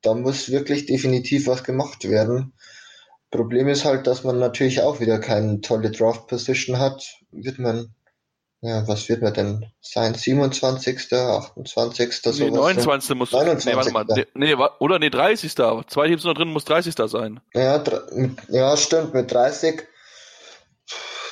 [0.02, 2.54] da muss wirklich definitiv was gemacht werden.
[3.30, 7.08] Problem ist halt, dass man natürlich auch wieder keine tolle Draft Position hat.
[7.32, 7.93] Wird man,
[8.62, 10.15] ja, was wird man denn sein?
[10.15, 12.39] 27., 28., sowas?
[12.39, 13.15] Nee, 29.
[13.15, 13.72] muss, 29.
[13.72, 15.56] Nee, warte mal, nee, oder nee, 30.
[15.56, 16.95] Zwei Teams noch drin, muss 30.
[17.06, 17.39] sein.
[17.54, 17.84] Ja,
[18.48, 19.84] ja, stimmt, mit 30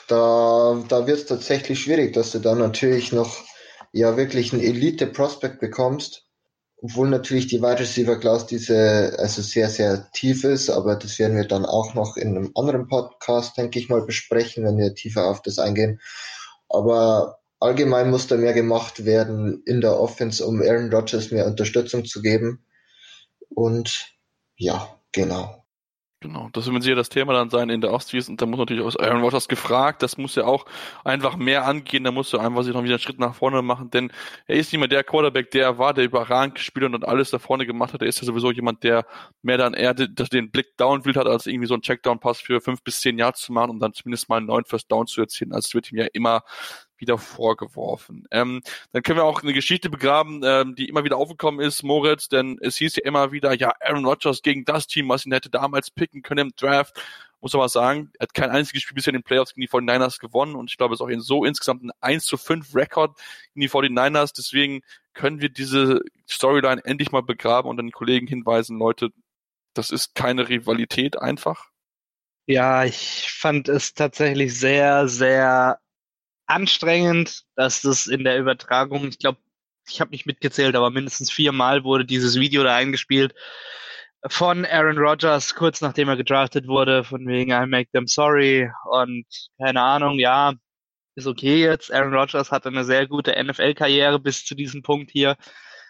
[0.08, 3.44] da, da wird es tatsächlich schwierig, dass du dann natürlich noch
[3.92, 6.26] ja wirklich einen Elite-Prospect bekommst,
[6.82, 11.38] obwohl natürlich die Wide Receiver Class diese also sehr, sehr tief ist, aber das werden
[11.38, 15.26] wir dann auch noch in einem anderen Podcast, denke ich mal, besprechen, wenn wir tiefer
[15.26, 16.00] auf das eingehen.
[16.70, 22.06] Aber allgemein muss da mehr gemacht werden in der Offense, um Aaron Rodgers mehr Unterstützung
[22.06, 22.64] zu geben.
[23.50, 24.14] Und
[24.56, 25.57] ja, genau.
[26.20, 28.34] Genau, das wird sicher das Thema dann sein in der Ostseason.
[28.34, 30.02] Und da muss natürlich auch Aaron Rodgers gefragt.
[30.02, 30.66] Das muss ja auch
[31.04, 32.04] einfach mehr angehen.
[32.06, 34.12] Da muss er einfach sich noch wieder einen Schritt nach vorne machen, denn
[34.48, 37.38] er ist nicht mehr der Quarterback, der er war, der überragend gespielt und alles da
[37.38, 38.02] vorne gemacht hat.
[38.02, 39.06] Er ist ja sowieso jemand, der
[39.44, 43.00] mehr dann eher den Blick downfield hat, als irgendwie so einen Checkdown-Pass für fünf bis
[43.00, 45.54] zehn Yards zu machen und dann zumindest mal einen neuen First Down zu erzielen.
[45.54, 46.42] Also es wird ihm ja immer
[47.00, 48.28] wieder vorgeworfen.
[48.32, 52.30] Ähm, dann können wir auch eine Geschichte begraben, ähm, die immer wieder aufgekommen ist, Moritz,
[52.30, 55.50] denn es hieß ja immer wieder, ja, Aaron Rodgers gegen das Team, was ihn hätte
[55.50, 57.00] damals picken können im Draft.
[57.40, 60.20] Muss aber sagen, er hat kein einziges Spiel bisher in den Playoffs gegen die 49ers
[60.20, 63.16] gewonnen und ich glaube, es ist auch in so insgesamt ein 1 zu 5 Rekord
[63.54, 64.34] gegen die 49ers.
[64.36, 64.82] Deswegen
[65.14, 69.10] können wir diese Storyline endlich mal begraben und an die Kollegen hinweisen, Leute,
[69.74, 71.70] das ist keine Rivalität einfach.
[72.48, 75.80] Ja, ich fand es tatsächlich sehr, sehr
[76.48, 79.40] anstrengend, dass das in der Übertragung, ich glaube,
[79.88, 83.34] ich habe nicht mitgezählt, aber mindestens viermal wurde dieses Video da eingespielt
[84.26, 89.26] von Aaron Rodgers, kurz nachdem er gedraftet wurde, von wegen I make them sorry und
[89.58, 90.54] keine Ahnung, ja,
[91.16, 91.92] ist okay jetzt.
[91.92, 95.36] Aaron Rodgers hatte eine sehr gute NFL-Karriere bis zu diesem Punkt hier,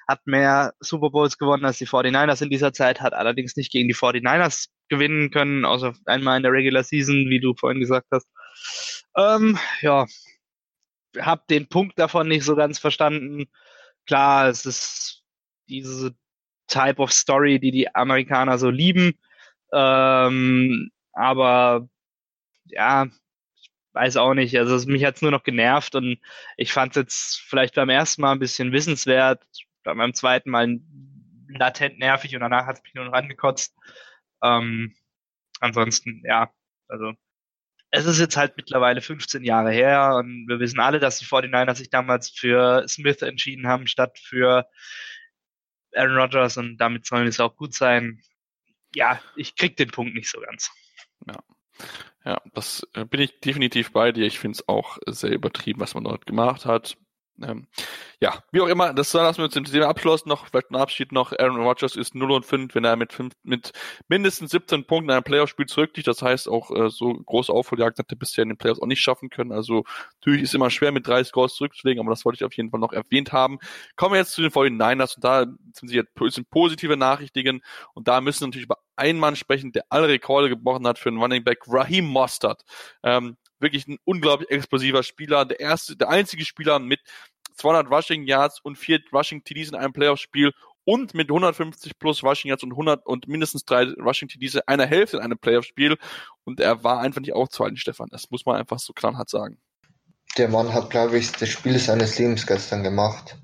[0.07, 3.87] hat mehr Super Bowls gewonnen als die 49ers in dieser Zeit, hat allerdings nicht gegen
[3.87, 8.27] die 49ers gewinnen können, außer einmal in der Regular Season, wie du vorhin gesagt hast.
[9.17, 10.05] Ähm, ja,
[11.21, 13.47] habe den Punkt davon nicht so ganz verstanden.
[14.05, 15.23] Klar, es ist
[15.69, 16.15] diese
[16.67, 19.17] Type of Story, die die Amerikaner so lieben.
[19.73, 21.87] Ähm, aber
[22.65, 23.07] ja,
[23.55, 24.57] ich weiß auch nicht.
[24.57, 26.19] Also mich hat's nur noch genervt und
[26.57, 29.43] ich fand es jetzt vielleicht beim ersten Mal ein bisschen wissenswert,
[29.83, 30.79] beim zweiten Mal
[31.49, 33.75] latent nervig und danach hat es mich nur noch angekotzt.
[34.43, 34.95] Ähm,
[35.59, 36.51] ansonsten, ja,
[36.87, 37.13] also
[37.91, 41.75] es ist jetzt halt mittlerweile 15 Jahre her und wir wissen alle, dass die 49ers
[41.75, 44.67] sich damals für Smith entschieden haben, statt für
[45.95, 48.21] Aaron Rodgers und damit sollen es auch gut sein.
[48.93, 50.71] Ja, ich krieg den Punkt nicht so ganz.
[51.27, 51.43] Ja.
[52.25, 54.25] Ja, das äh, bin ich definitiv bei dir.
[54.25, 56.97] Ich finde es auch sehr übertrieben, was man dort gemacht hat.
[57.43, 57.67] Ähm,
[58.19, 61.11] ja, wie auch immer, das lassen wir uns im Thema Abschluss noch, vielleicht ein Abschied
[61.11, 61.33] noch.
[61.33, 63.73] Aaron Rodgers ist 0 und 5, wenn er mit, 5, mit
[64.07, 66.07] mindestens 17 Punkten in einem Playoff-Spiel zurückliegt.
[66.07, 69.01] Das heißt, auch äh, so große Aufholjagd hat er bisher in den Playoffs auch nicht
[69.01, 69.51] schaffen können.
[69.51, 69.83] Also
[70.19, 72.79] natürlich ist immer schwer, mit drei Scores zurückzulegen, aber das wollte ich auf jeden Fall
[72.79, 73.59] noch erwähnt haben.
[73.95, 77.61] Kommen wir jetzt zu den 49ers und da sind sie jetzt sind positive Nachrichten
[77.93, 81.09] und da müssen wir natürlich über einen Mann sprechen, der alle Rekorde gebrochen hat für
[81.09, 82.63] einen Running Back, Raheem Mostert.
[83.03, 86.99] Ähm, wirklich ein unglaublich explosiver Spieler, der erste, der einzige Spieler mit
[87.55, 90.53] 200 Rushing Yards und vier Rushing TDs in einem Playoff-Spiel
[90.85, 94.85] und mit 150 plus Rushing Yards und 100 und mindestens drei Rushing TDs in einer
[94.85, 95.97] Hälfte in einem Playoff-Spiel
[96.45, 98.07] und er war einfach nicht aufzuhalten, Stefan.
[98.09, 99.57] Das muss man einfach so knallhart sagen.
[100.37, 103.37] Der Mann hat, glaube ich, das Spiel seines Lebens gestern gemacht.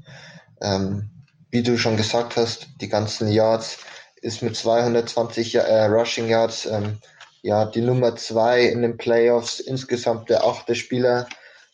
[0.62, 1.10] Ähm,
[1.50, 3.80] wie du schon gesagt hast, die ganzen Yards
[4.22, 7.00] ist mit 220 äh, Rushing Yards ähm,
[7.44, 11.28] ja die Nummer zwei in den Playoffs, insgesamt der achte Spieler,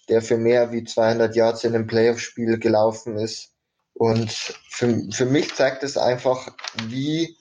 [0.10, 3.54] der für mehr wie 200 Yards in einem Playoff-Spiel gelaufen ist.
[3.94, 4.32] Und
[4.70, 6.56] für, für mich zeigt es einfach,
[6.88, 7.38] wie,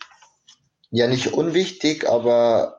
[0.91, 2.79] ja nicht unwichtig, aber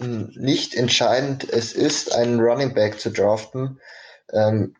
[0.00, 3.80] nicht entscheidend es ist, einen Running Back zu draften.
[4.32, 4.74] Ähm,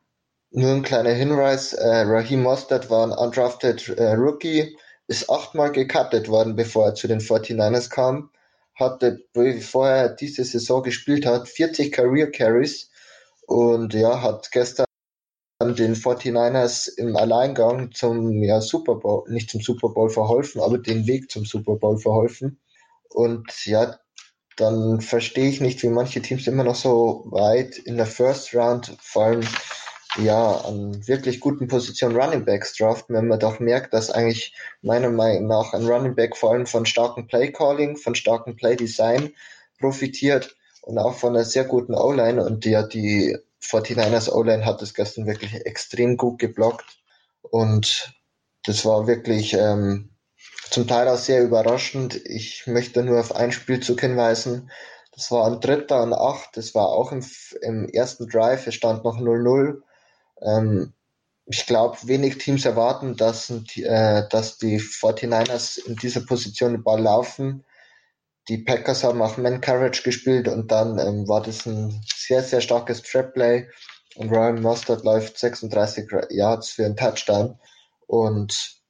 [0.51, 4.77] nur ein kleiner Hinweis, äh, Raheem Mostert war ein undrafted äh, Rookie,
[5.07, 8.31] ist achtmal gecuttet worden, bevor er zu den 49ers kam,
[8.75, 12.91] hatte, bevor er diese Saison gespielt hat, 40 Career Carries
[13.47, 14.87] und ja, hat gestern
[15.63, 21.07] den 49ers im Alleingang zum ja, Super Bowl, nicht zum Super Bowl verholfen, aber den
[21.07, 22.61] Weg zum Super Bowl verholfen.
[23.09, 23.99] Und ja,
[24.57, 28.97] dann verstehe ich nicht, wie manche Teams immer noch so weit in der First Round,
[29.01, 29.47] vor allem
[30.16, 35.11] ja, an wirklich guten Positionen Running Backs draften, wenn man doch merkt, dass eigentlich meiner
[35.11, 39.33] Meinung nach ein Running Back vor allem von starkem Play Calling, von starkem Play Design
[39.79, 44.94] profitiert und auch von einer sehr guten O-Line und ja, die 49ers O-Line hat es
[44.94, 46.98] gestern wirklich extrem gut geblockt
[47.42, 48.14] und
[48.64, 50.11] das war wirklich ähm,
[50.70, 52.16] zum Teil auch sehr überraschend.
[52.24, 54.70] Ich möchte nur auf ein Spielzug hinweisen.
[55.12, 56.57] Das war ein Dritter und Acht.
[56.57, 57.24] Das war auch im,
[57.61, 58.66] im ersten Drive.
[58.66, 59.83] Es stand noch 0-0.
[60.42, 60.92] Ähm,
[61.47, 67.01] ich glaube, wenig Teams erwarten, dass, äh, dass die 49ers in dieser Position den Ball
[67.01, 67.64] laufen.
[68.49, 72.61] Die Packers haben auch Man Courage gespielt und dann ähm, war das ein sehr, sehr
[72.61, 73.68] starkes Trap Play
[74.16, 77.59] und Ryan Mustard läuft 36 Yards für einen Touchdown.
[78.07, 78.81] Und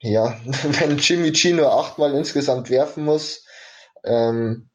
[0.00, 3.44] ja, wenn Jimmy G nur achtmal insgesamt werfen muss,
[4.04, 4.68] ähm,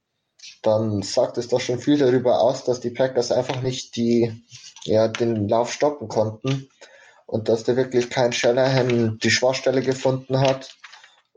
[0.61, 4.43] dann sagt es doch schon viel darüber aus, dass die Packers einfach nicht die,
[4.83, 6.69] ja, den Lauf stoppen konnten
[7.25, 10.75] und dass der wirklich kein Shanahan die Schwachstelle gefunden hat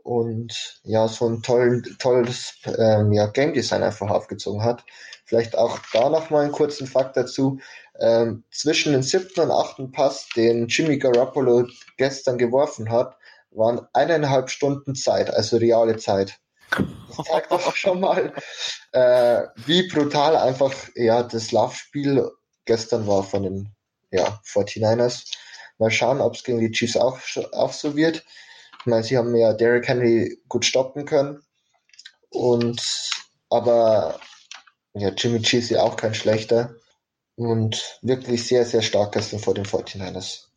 [0.03, 4.83] und ja, so ein toll, tolles ähm, ja, Game Design einfach aufgezogen hat.
[5.25, 7.59] Vielleicht auch da noch mal einen kurzen Fakt dazu.
[7.99, 13.15] Ähm, zwischen den siebten und achten Pass, den Jimmy Garoppolo gestern geworfen hat,
[13.51, 16.39] waren eineinhalb Stunden Zeit, also reale Zeit.
[17.15, 18.33] Das zeigt doch schon mal,
[18.93, 22.29] äh, wie brutal einfach ja das Laufspiel
[22.65, 23.69] gestern war von den
[24.11, 25.31] ja, 49ers.
[25.77, 27.19] Mal schauen, ob es gegen die Chiefs auch,
[27.53, 28.23] auch so wird.
[28.79, 31.41] Ich meine, sie haben ja Derrick Henry gut stoppen können.
[32.29, 32.81] Und
[33.49, 34.19] aber
[34.93, 36.75] ja, Jimmy G ist ja auch kein schlechter.
[37.35, 40.47] Und wirklich sehr, sehr stark gestern vor den 49ers.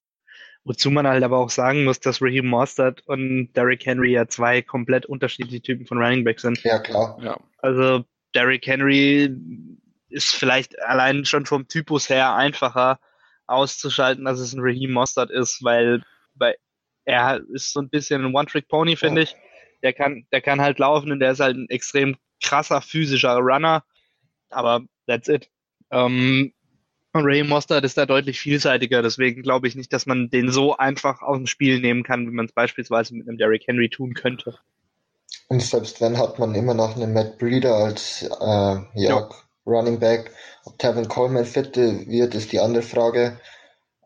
[0.64, 4.62] Wozu man halt aber auch sagen muss, dass Raheem Mostert und Derrick Henry ja zwei
[4.62, 6.62] komplett unterschiedliche Typen von Running Back sind.
[6.62, 7.18] Ja, klar.
[7.22, 7.38] Ja.
[7.58, 9.30] Also Derrick Henry
[10.14, 12.98] ist vielleicht allein schon vom Typus her einfacher
[13.46, 16.02] auszuschalten, als es ein Raheem Mostert ist, weil
[16.34, 16.54] bei
[17.04, 19.36] er ist so ein bisschen ein One-Trick-Pony, finde ich.
[19.82, 23.84] Der kann, der kann halt laufen und der ist halt ein extrem krasser physischer Runner.
[24.48, 25.50] Aber that's it.
[25.90, 26.54] Ähm,
[27.12, 30.76] und Ray Mostert ist da deutlich vielseitiger, deswegen glaube ich nicht, dass man den so
[30.76, 34.14] einfach aus dem Spiel nehmen kann, wie man es beispielsweise mit einem Derrick Henry tun
[34.14, 34.58] könnte.
[35.48, 39.28] Und selbst wenn, hat man immer noch einen Matt Breeder als äh, ja, ja.
[39.66, 40.30] Running Back.
[40.64, 43.38] Ob Tevin Coleman fit wird, ist die andere Frage.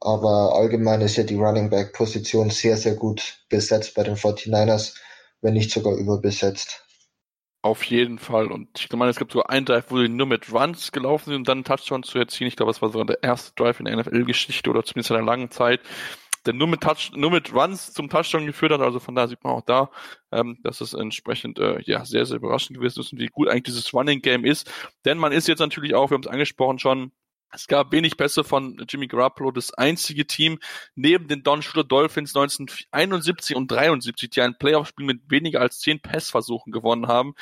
[0.00, 4.96] Aber allgemein ist ja die Running Back Position sehr, sehr gut besetzt bei den 49ers,
[5.40, 6.84] wenn nicht sogar überbesetzt.
[7.62, 8.52] Auf jeden Fall.
[8.52, 11.36] Und ich meine, es gibt sogar einen Drive, wo sie nur mit Runs gelaufen sind
[11.36, 12.46] und dann einen Touchdown zu erzielen.
[12.46, 15.26] Ich glaube, das war sogar der erste Drive in der NFL-Geschichte oder zumindest in einer
[15.26, 15.80] langen Zeit,
[16.48, 18.80] der nur mit Touch, nur mit Runs zum Touchdown geführt hat.
[18.80, 19.90] Also von da sieht man auch da,
[20.32, 23.64] ähm, dass es entsprechend äh, ja sehr, sehr überraschend gewesen ist und wie gut eigentlich
[23.64, 24.70] dieses Running Game ist.
[25.04, 27.12] Denn man ist jetzt natürlich auch, wir haben es angesprochen schon,
[27.52, 30.58] es gab wenig Pässe von Jimmy Garoppolo, das einzige Team
[30.94, 36.00] neben den Don Shula Dolphins 1971 und 73, die ein Playoff-Spiel mit weniger als zehn
[36.00, 37.34] Passversuchen gewonnen haben.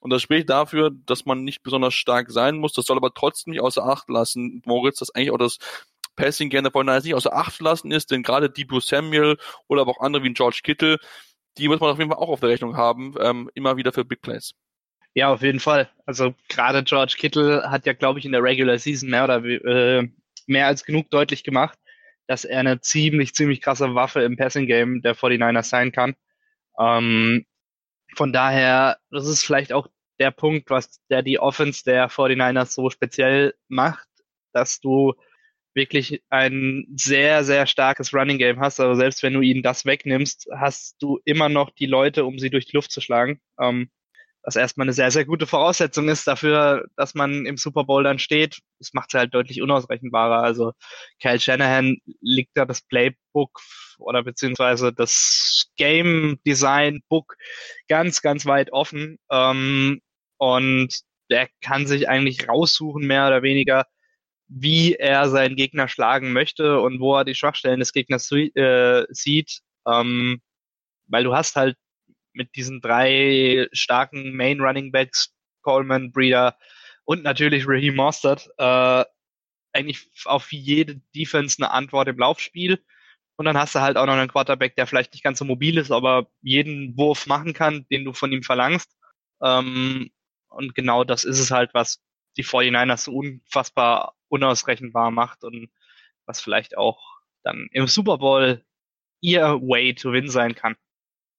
[0.00, 2.72] Und das spricht dafür, dass man nicht besonders stark sein muss.
[2.72, 5.58] Das soll aber trotzdem nicht außer Acht lassen, Moritz, dass eigentlich auch das
[6.18, 9.36] Passing gerne von nicht außer Acht lassen ist, denn gerade Debo Samuel
[9.68, 10.98] oder aber auch andere wie George Kittle,
[11.56, 14.04] die muss man auf jeden Fall auch auf der Rechnung haben, ähm, immer wieder für
[14.04, 14.52] Big Plays.
[15.14, 15.88] Ja, auf jeden Fall.
[16.06, 20.08] Also gerade George Kittle hat ja, glaube ich, in der Regular Season mehr oder äh,
[20.46, 21.78] mehr als genug deutlich gemacht,
[22.26, 26.14] dass er eine ziemlich, ziemlich krasse Waffe im Passing Game der 49ers sein kann.
[26.78, 27.46] Ähm,
[28.16, 29.88] von daher, das ist vielleicht auch
[30.20, 34.08] der Punkt, was der die Offense der 49ers so speziell macht.
[34.52, 35.14] dass du
[35.74, 38.80] wirklich ein sehr, sehr starkes Running Game hast.
[38.80, 42.50] Also selbst wenn du ihnen das wegnimmst, hast du immer noch die Leute, um sie
[42.50, 43.40] durch die Luft zu schlagen.
[43.60, 43.90] Ähm,
[44.42, 48.18] was erstmal eine sehr, sehr gute Voraussetzung ist dafür, dass man im Super Bowl dann
[48.18, 48.60] steht.
[48.78, 50.42] Das macht es halt deutlich unausrechenbarer.
[50.42, 50.72] Also
[51.20, 53.60] Kyle Shanahan liegt da das Playbook
[53.98, 57.36] oder beziehungsweise das Game Design Book
[57.88, 59.18] ganz, ganz weit offen.
[59.30, 60.00] Ähm,
[60.38, 60.98] und
[61.30, 63.84] der kann sich eigentlich raussuchen, mehr oder weniger,
[64.48, 69.60] wie er seinen Gegner schlagen möchte und wo er die Schwachstellen des Gegners äh, sieht.
[69.86, 70.40] Ähm,
[71.06, 71.76] weil du hast halt
[72.32, 76.56] mit diesen drei starken Main Running Backs, Coleman, Breeder
[77.04, 79.04] und natürlich Raheem Mostert, äh,
[79.72, 82.82] eigentlich auf jede Defense eine Antwort im Laufspiel.
[83.36, 85.78] Und dann hast du halt auch noch einen Quarterback, der vielleicht nicht ganz so mobil
[85.78, 88.96] ist, aber jeden Wurf machen kann, den du von ihm verlangst.
[89.42, 90.10] Ähm,
[90.48, 92.00] und genau das ist es halt, was
[92.38, 95.68] die 49ers so unfassbar unausrechenbar macht und
[96.24, 98.64] was vielleicht auch dann im Super Bowl
[99.20, 100.76] ihr Way to win sein kann.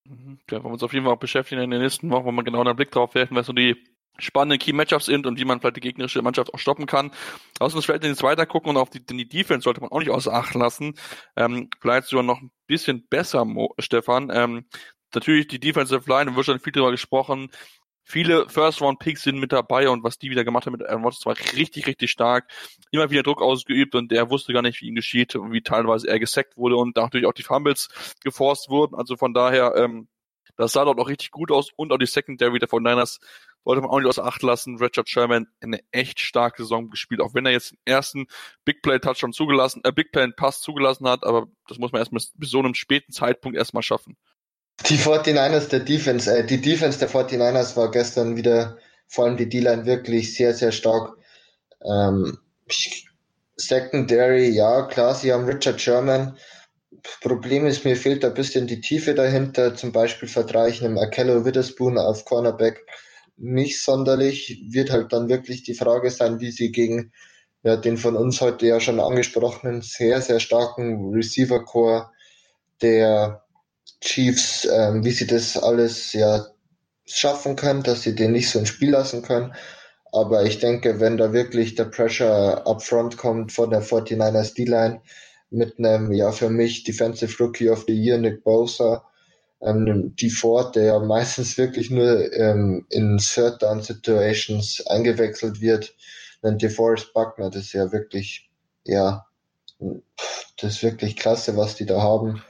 [0.05, 0.39] Mhm.
[0.47, 2.45] Da wollen wir uns auf jeden Fall auch beschäftigen in den nächsten Wochen, wo man
[2.45, 3.75] genau einen Blick drauf werfen, was so die
[4.17, 7.11] spannenden Key-Matchups sind und wie man vielleicht die gegnerische Mannschaft auch stoppen kann.
[7.59, 10.09] Lass uns vielleicht jetzt weiter gucken und auf die, die Defense sollte man auch nicht
[10.09, 10.95] außer Acht lassen.
[11.37, 14.29] Ähm, vielleicht sogar noch ein bisschen besser, Mo, Stefan.
[14.33, 14.65] Ähm,
[15.13, 17.49] natürlich die Defensive Line, da wird schon viel drüber gesprochen.
[18.11, 21.37] Viele First-Round-Picks sind mit dabei und was die wieder gemacht haben mit Aaron Rodgers war
[21.55, 22.49] richtig, richtig stark.
[22.89, 26.07] Immer wieder Druck ausgeübt und der wusste gar nicht, wie ihm geschieht und wie teilweise
[26.07, 27.87] er gesackt wurde und natürlich auch die Fumbles
[28.23, 28.95] geforst wurden.
[28.95, 30.07] Also von daher, ähm,
[30.55, 33.19] das sah dort auch richtig gut aus und auch die Secondary der von Niners
[33.63, 34.77] wollte man auch nicht außer Acht lassen.
[34.77, 38.25] Richard Sherman eine echt starke Saison gespielt, auch wenn er jetzt den ersten
[38.65, 42.23] Big Play Touchdown zugelassen, äh, Big Play Pass zugelassen hat, aber das muss man erstmal
[42.33, 44.17] bis so einem späten Zeitpunkt erstmal schaffen.
[44.87, 49.49] Die 49ers der Defense, äh, die Defense der 49ers war gestern wieder, vor allem die
[49.49, 51.17] D-Line wirklich sehr, sehr stark.
[51.83, 52.37] Ähm,
[53.57, 56.37] Secondary, ja, klar, sie haben Richard Sherman.
[57.21, 59.75] Problem ist, mir fehlt ein bisschen die Tiefe dahinter.
[59.75, 62.85] Zum Beispiel vertraue ich einem Akello Witherspoon auf Cornerback
[63.37, 64.61] nicht sonderlich.
[64.69, 67.11] Wird halt dann wirklich die Frage sein, wie sie gegen
[67.63, 72.09] ja, den von uns heute ja schon angesprochenen sehr, sehr starken Receiver Core
[72.81, 73.43] der
[74.01, 76.47] Chiefs, ähm, wie sie das alles ja
[77.05, 79.53] schaffen können, dass sie den nicht so ins Spiel lassen können.
[80.11, 85.01] Aber ich denke, wenn da wirklich der Pressure upfront kommt von der 49ers D-Line
[85.51, 89.03] mit einem, ja, für mich Defensive Rookie of the Year, Nick Bosa,
[89.61, 95.93] ähm, die Ford, der ja meistens wirklich nur ähm, in Third Down Situations eingewechselt wird,
[96.41, 98.49] dann DeForest Buckner, das ist ja wirklich,
[98.85, 99.25] ja,
[99.79, 102.41] das ist wirklich klasse, was die da haben.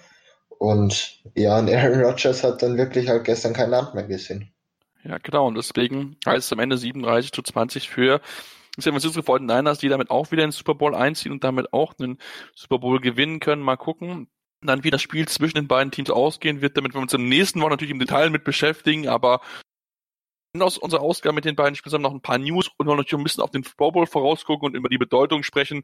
[0.59, 4.51] Und ja, und Aaron Rodgers hat dann wirklich halt gestern kein Land mehr gesehen.
[5.03, 5.47] Ja, genau.
[5.47, 8.19] Und deswegen heißt es am Ende 37 zu 20 für
[8.77, 11.93] San Francisco 49ers, die damit auch wieder in den Super Bowl einziehen und damit auch
[11.97, 12.17] einen
[12.55, 13.61] Super Bowl gewinnen können.
[13.61, 14.27] Mal gucken.
[14.61, 17.61] Dann wie das Spiel zwischen den beiden Teams ausgehen wird, damit wir uns im nächsten
[17.61, 19.39] Woche natürlich im Detail mit beschäftigen, aber
[20.57, 23.23] aus unserer Ausgabe mit den beiden Spielern noch ein paar News und wollen natürlich ein
[23.23, 25.83] bisschen auf den Pro Bowl vorausgucken und über die Bedeutung sprechen.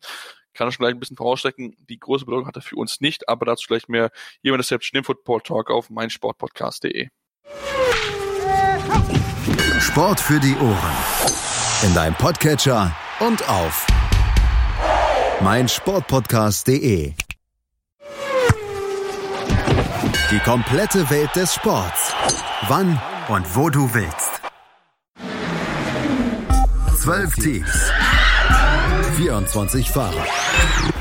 [0.54, 1.76] Kann ich gleich ein bisschen vorausstecken.
[1.88, 4.10] Die große Bedeutung hat er für uns nicht, aber dazu gleich mehr
[4.42, 7.10] hier in der im Football Talk auf meinsportpodcast.de.
[9.80, 10.96] Sport für die Ohren.
[11.84, 13.86] In deinem Podcatcher und auf
[15.42, 17.14] meinsportpodcast.de.
[20.32, 22.14] Die komplette Welt des Sports.
[22.68, 24.35] Wann und wo du willst.
[27.06, 27.92] Zwölf Teams.
[29.16, 30.26] 24 Fahrer.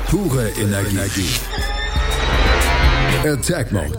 [0.07, 1.33] Pure Energie.
[3.27, 3.97] Attack Mode.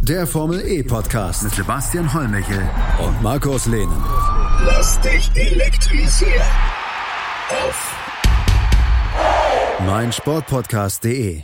[0.00, 2.62] Der Formel E Podcast mit Sebastian Hollmichel
[3.04, 4.04] und Markus Lehnen.
[4.66, 6.46] Lass dich elektrisieren.
[7.50, 7.96] Auf
[9.84, 11.42] meinsportpodcast.de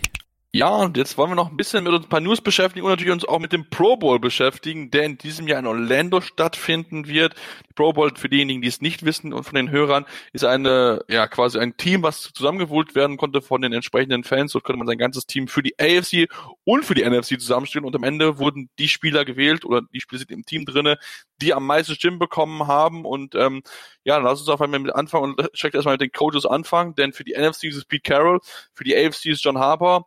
[0.56, 2.92] ja, und jetzt wollen wir noch ein bisschen mit uns ein paar News beschäftigen und
[2.92, 7.08] natürlich uns auch mit dem Pro Bowl beschäftigen, der in diesem Jahr in Orlando stattfinden
[7.08, 7.34] wird.
[7.68, 11.04] Die Pro Bowl, für diejenigen, die es nicht wissen und von den Hörern, ist eine,
[11.08, 14.52] ja, quasi ein Team, was zusammengeholt werden konnte von den entsprechenden Fans.
[14.52, 16.29] Dort konnte man sein ganzes Team für die AFC
[16.62, 20.20] und für die NFC zusammenstellen und am Ende wurden die Spieler gewählt oder die Spieler
[20.20, 20.98] sind im Team drinne,
[21.42, 23.62] die am meisten Stimmen bekommen haben und, ähm,
[24.04, 27.12] ja, lass uns auf einmal mit anfangen und checkt erstmal mit den Coaches anfangen, denn
[27.12, 28.38] für die NFC ist es Pete Carroll,
[28.72, 30.06] für die AFC ist John Harper,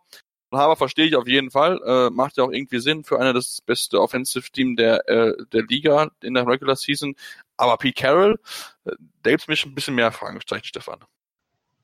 [0.51, 1.79] Haber verstehe ich auf jeden Fall.
[1.85, 5.63] Äh, macht ja auch irgendwie Sinn für einer das beste Offensive Team der, äh, der
[5.63, 7.15] Liga in der Regular Season.
[7.57, 8.39] Aber Pete Carroll,
[8.85, 8.91] äh,
[9.23, 10.99] da gibt es mich ein bisschen mehr Fragezeichen, Stefan.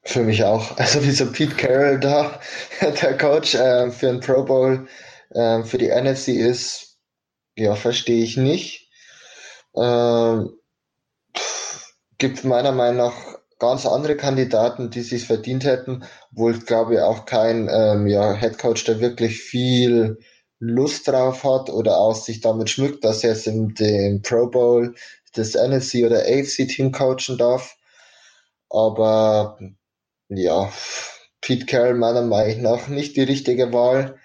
[0.04, 0.78] Für mich auch.
[0.78, 2.40] Also wieso Pete Carroll da
[2.82, 4.88] der Coach äh, für ein Pro Bowl
[5.32, 6.98] äh, für die NFC ist,
[7.56, 8.90] ja, verstehe ich nicht.
[9.76, 10.54] Ähm,
[12.18, 17.26] gibt meiner Meinung nach ganz andere Kandidaten, die sich verdient hätten, wohl glaube ich auch
[17.26, 20.20] kein ähm, ja, Headcoach, der wirklich viel
[20.60, 24.96] Lust drauf hat oder auch sich damit schmückt, dass er jetzt im dem Pro Bowl
[25.34, 27.76] das NFC oder AFC Team coachen darf.
[28.70, 29.58] Aber
[30.30, 30.72] ja,
[31.42, 34.20] Pete Carroll meiner Meinung nach nicht die richtige Wahl.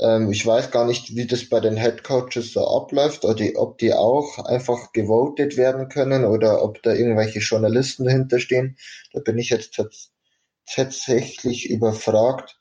[0.00, 3.56] Ähm, ich weiß gar nicht, wie das bei den Head Coaches so abläuft, oder die,
[3.56, 8.76] ob die auch einfach gewotet werden können oder ob da irgendwelche Journalisten dahinter stehen.
[9.12, 9.80] Da bin ich jetzt
[10.66, 12.58] tatsächlich überfragt.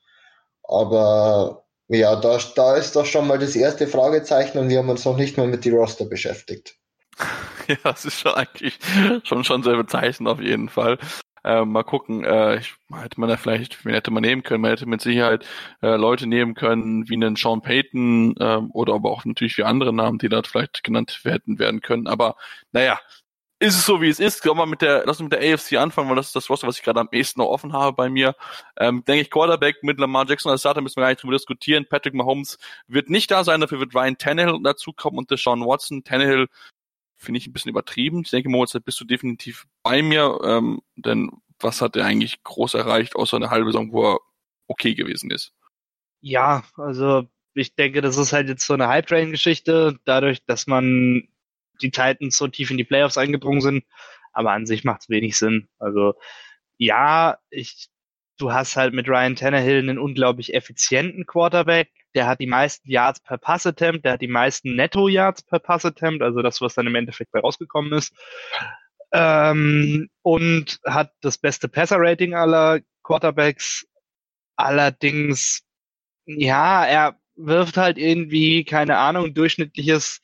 [0.63, 5.05] Aber ja, da, da ist doch schon mal das erste Fragezeichen und wir haben uns
[5.05, 6.75] noch nicht mal mit die Roster beschäftigt.
[7.67, 8.79] Ja, das ist schon eigentlich
[9.25, 10.97] schon, schon sehr bezeichnend auf jeden Fall.
[11.43, 14.61] Äh, mal gucken, äh, ich, hätte man da vielleicht, wen hätte man nehmen können?
[14.61, 15.45] Man hätte mit Sicherheit
[15.81, 19.93] äh, Leute nehmen können, wie einen Sean Payton äh, oder aber auch natürlich wie andere
[19.93, 22.07] Namen, die dort vielleicht genannt werden werden können.
[22.07, 22.35] Aber
[22.71, 22.99] naja,
[23.61, 24.41] ist es so, wie es ist.
[24.41, 26.67] Kommen wir mit der, lass uns mit der AFC anfangen, weil das ist das Roster,
[26.67, 28.35] was ich gerade am ehesten noch offen habe bei mir.
[28.77, 31.85] Ähm, denke ich, Quarterback mit Lamar Jackson als Starter müssen wir gar nicht drüber diskutieren.
[31.89, 36.05] Patrick Mahomes wird nicht da sein, dafür wird Ryan Tannehill dazukommen und der Sean Watson.
[36.05, 36.47] Tannehill
[37.19, 38.21] finde ich ein bisschen übertrieben.
[38.23, 42.73] Ich denke, Moritz, bist du definitiv bei mir, ähm, denn was hat er eigentlich groß
[42.73, 44.19] erreicht, außer eine halbe Saison, wo er
[44.67, 45.53] okay gewesen ist?
[46.21, 51.27] Ja, also ich denke, das ist halt jetzt so eine Hype-Train-Geschichte, dadurch, dass man
[51.81, 53.85] die Titans so tief in die Playoffs eingedrungen sind,
[54.31, 55.67] aber an sich macht es wenig Sinn.
[55.77, 56.13] Also
[56.77, 57.89] ja, ich,
[58.39, 63.19] du hast halt mit Ryan Tannehill einen unglaublich effizienten Quarterback, der hat die meisten Yards
[63.19, 66.73] per Pass Attempt, der hat die meisten Netto Yards per Pass Attempt, also das, was
[66.73, 68.13] dann im Endeffekt bei rausgekommen ist.
[69.11, 73.85] Ähm, und hat das beste Passer-Rating aller Quarterbacks.
[74.55, 75.61] Allerdings,
[76.25, 80.21] ja, er wirft halt irgendwie, keine Ahnung, durchschnittliches,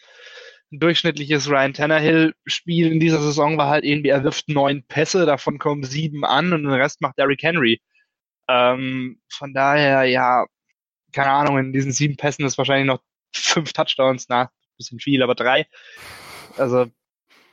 [0.72, 5.84] durchschnittliches Ryan Tannehill-Spiel in dieser Saison war halt irgendwie, er wirft neun Pässe, davon kommen
[5.84, 7.82] sieben an und den Rest macht Derrick Henry.
[8.48, 10.46] Ähm, von daher, ja,
[11.12, 13.02] keine Ahnung, in diesen sieben Pässen ist wahrscheinlich noch
[13.34, 15.68] fünf Touchdowns, na, bisschen viel, aber drei.
[16.58, 16.88] Also,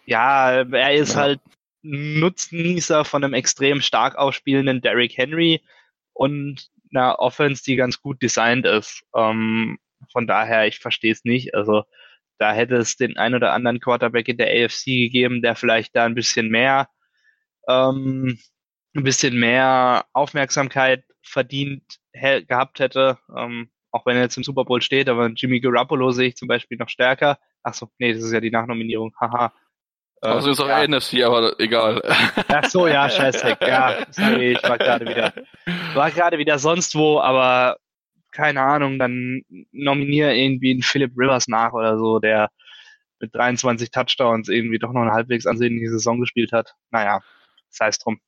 [0.05, 1.21] ja, er ist ja.
[1.21, 1.41] halt
[1.83, 5.63] Nutznießer von einem extrem stark ausspielenden Derrick Henry
[6.13, 9.03] und einer Offense, die ganz gut designt ist.
[9.17, 9.79] Ähm,
[10.11, 11.55] von daher, ich verstehe es nicht.
[11.55, 11.85] Also,
[12.39, 16.05] da hätte es den ein oder anderen Quarterback in der AFC gegeben, der vielleicht da
[16.05, 16.89] ein bisschen mehr,
[17.69, 18.39] ähm,
[18.95, 21.83] ein bisschen mehr Aufmerksamkeit verdient
[22.13, 26.29] gehabt hätte, ähm, auch wenn er jetzt im Super Bowl steht, aber Jimmy Garoppolo sehe
[26.29, 27.39] ich zum Beispiel noch stärker.
[27.63, 29.53] Ach so, nee, das ist ja die Nachnominierung, haha.
[30.21, 30.87] Also ist auch ja.
[30.87, 32.01] NFC, aber egal.
[32.49, 33.57] Ach so, ja, scheiße.
[33.67, 35.33] Ja, sorry, ich war gerade wieder,
[35.95, 37.77] war gerade wieder sonst wo, aber
[38.31, 42.51] keine Ahnung, dann nominiere irgendwie einen Philip Rivers nach oder so, der
[43.21, 46.75] mit 23 Touchdowns irgendwie doch noch eine halbwegs ansehnliche Saison gespielt hat.
[46.91, 47.21] Naja,
[47.69, 48.21] sei es drum.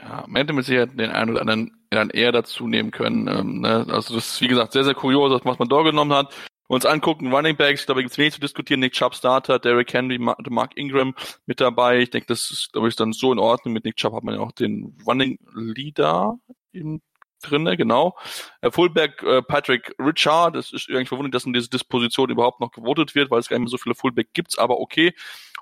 [0.00, 3.28] Ja, man hätte mit Sicherheit den einen oder anderen dann eher dazu nehmen können.
[3.28, 3.86] Ähm, ne?
[3.88, 6.34] Also das ist, wie gesagt, sehr, sehr kurios, was man da genommen hat.
[6.66, 8.80] Uns angucken, Running Backs, da gibt es wenig zu diskutieren.
[8.80, 11.14] Nick Chubb Starter, Derrick Henry, Mark Ingram
[11.46, 11.98] mit dabei.
[11.98, 13.74] Ich denke, das ist, glaube ich, dann so in Ordnung.
[13.74, 16.38] Mit Nick Chubb hat man ja auch den Running Leader
[16.72, 17.00] im
[17.44, 18.16] drinne, genau.
[18.60, 22.72] Äh, Fullback äh, Patrick Richard, das ist irgendwie verwundert, dass in diese Disposition überhaupt noch
[22.72, 25.12] gewotet wird, weil es gar nicht mehr so viele Fullback gibt, aber okay.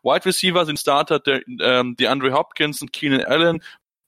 [0.02, 3.62] Wide Receiver sind Starter der, ähm, die Andre Hopkins und Keenan Allen,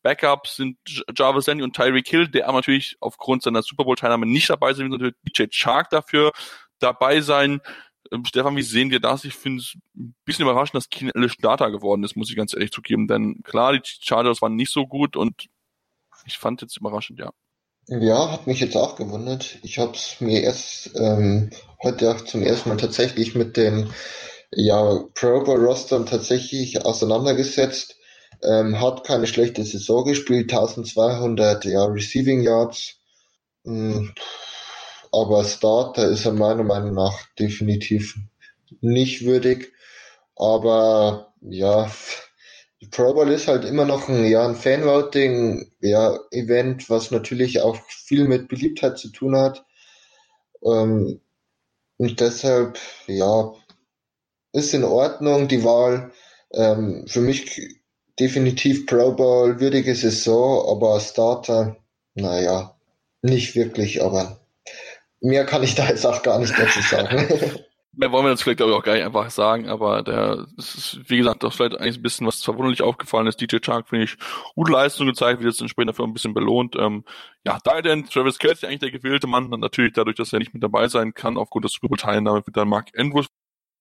[0.05, 0.77] Backups sind
[1.17, 4.91] Jarvis Landry und Tyreek Hill, der aber natürlich aufgrund seiner Super Bowl-Teilnahme nicht dabei sind,
[4.91, 6.31] wird natürlich DJ Chark dafür
[6.79, 7.63] dabei sein.
[8.13, 9.25] Ähm, Stefan, wie sehen wir das?
[9.25, 12.53] Ich finde es ein bisschen überraschend, dass Keenan Allen Starter geworden ist, muss ich ganz
[12.53, 15.47] ehrlich zugeben, denn klar, die Chargers waren nicht so gut und
[16.27, 17.31] ich fand jetzt überraschend, ja.
[17.87, 19.59] Ja, hat mich jetzt auch gewundert.
[19.63, 21.51] Ich habe es mir erst ähm,
[21.83, 23.91] heute auch zum ersten Mal tatsächlich mit den
[24.53, 27.97] ja, Pro Bowl Rostern tatsächlich auseinandergesetzt
[28.45, 32.97] ähm, hat keine schlechte Saison gespielt, 1200 ja, Receiving Yards.
[33.65, 34.13] Hm,
[35.13, 38.17] aber Starter ist er meiner Meinung nach definitiv
[38.81, 39.73] nicht würdig.
[40.37, 41.91] Aber ja,
[42.91, 46.19] Pro Bowl ist halt immer noch ein, ja, ein Fanvoting, ja,
[46.89, 49.65] was natürlich auch viel mit Beliebtheit zu tun hat.
[50.63, 51.21] Ähm,
[51.97, 53.53] und deshalb, ja,
[54.53, 56.13] ist in Ordnung die Wahl.
[56.53, 57.61] Ähm, für mich
[58.19, 61.77] definitiv Pro Bowl würdige Saison, aber Starter,
[62.15, 62.75] naja,
[63.23, 64.41] nicht wirklich, aber
[65.21, 67.27] mehr kann ich da jetzt auch gar nicht dazu sagen.
[67.97, 70.99] Mehr wollen wir jetzt vielleicht, glaube ich, auch gar nicht einfach sagen, aber der, ist,
[71.07, 73.41] wie gesagt, doch vielleicht eigentlich ein bisschen was verwunderlich aufgefallen ist.
[73.41, 74.17] DJ Chark, finde ich,
[74.57, 76.75] gute Leistung gezeigt, wird jetzt entsprechend dafür ein bisschen belohnt.
[76.75, 77.05] Ähm,
[77.47, 80.53] ja, da denn Travis Kelsey eigentlich der gewählte Mann, und natürlich dadurch, dass er nicht
[80.53, 83.29] mit dabei sein kann, aufgrund der Super Bowl-Teilnahme, wird dann Mark Andrews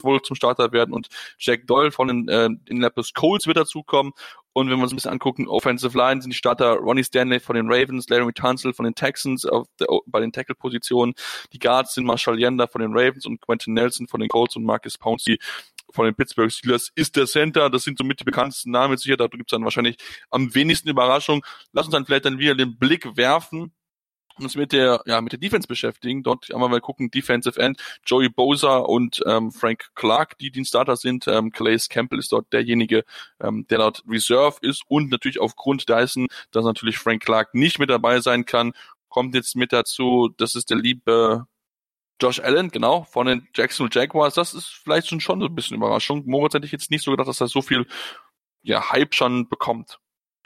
[0.04, 4.14] wohl zum Starter werden und Jack Doyle von den äh, Indianapolis Colts wird dazukommen
[4.54, 7.56] Und wenn wir uns ein bisschen angucken, Offensive Line sind die Starter Ronnie Stanley von
[7.56, 11.14] den Ravens, Larry Tunsil von den Texans auf der, bei den Tackle-Positionen.
[11.54, 14.64] Die Guards sind Marshall Yanda von den Ravens und Quentin Nelson von den Colts und
[14.64, 15.39] Marcus Pouncey
[15.91, 17.70] von den Pittsburgh Steelers ist der Center.
[17.70, 19.18] Das sind somit die bekanntesten Namen sicher.
[19.18, 19.97] Da gibt's dann wahrscheinlich
[20.30, 21.45] am wenigsten Überraschung.
[21.72, 23.72] Lass uns dann vielleicht dann wieder den Blick werfen
[24.39, 26.23] uns mit der, ja, mit der Defense beschäftigen.
[26.23, 30.95] Dort einmal mal gucken, Defensive End, Joey Bosa und ähm, Frank Clark, die die Starter
[30.95, 31.27] sind.
[31.27, 33.03] Ähm, Calais Campbell ist dort derjenige,
[33.41, 37.89] ähm, der dort Reserve ist und natürlich aufgrund dessen, dass natürlich Frank Clark nicht mit
[37.89, 38.73] dabei sein kann,
[39.09, 41.45] kommt jetzt mit dazu, das ist der liebe
[42.21, 44.36] Josh Allen, genau, von den Jacksonville Jaguars.
[44.36, 46.23] Das ist vielleicht schon, schon so ein bisschen Überraschung.
[46.25, 47.86] Moritz hätte ich jetzt nicht so gedacht, dass er so viel
[48.61, 49.99] ja, Hype schon bekommt.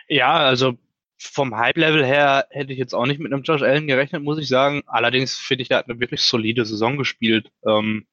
[0.08, 0.78] Ja, also
[1.18, 4.48] vom Hype-Level her hätte ich jetzt auch nicht mit einem Josh Allen gerechnet, muss ich
[4.48, 4.84] sagen.
[4.86, 7.52] Allerdings finde ich, der hat eine wirklich solide Saison gespielt.
[7.66, 8.06] Ähm,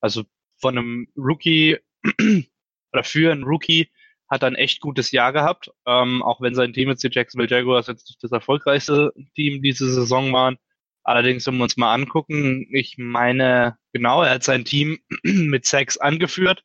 [0.00, 0.24] also
[0.58, 1.78] von einem Rookie
[2.92, 3.88] oder für einen Rookie
[4.28, 5.70] hat er ein echt gutes Jahr gehabt.
[5.86, 9.92] Ähm, auch wenn sein Team jetzt die Jacksonville Jaguars jetzt nicht das erfolgreichste Team diese
[9.92, 10.56] Saison waren.
[11.02, 15.98] Allerdings, wenn wir uns mal angucken, ich meine, genau, er hat sein Team mit Sacks
[15.98, 16.64] angeführt.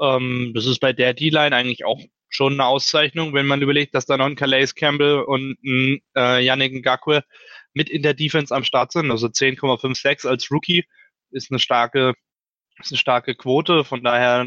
[0.00, 4.06] Ähm, das ist bei der D-Line eigentlich auch schon eine Auszeichnung, wenn man überlegt, dass
[4.06, 7.24] da noch ein Calais Campbell und ein äh, Yannick Ngakwe
[7.72, 9.10] mit in der Defense am Start sind.
[9.10, 10.86] Also 10,56 als Rookie
[11.30, 12.14] ist eine starke,
[12.78, 13.84] ist eine starke Quote.
[13.84, 14.46] Von daher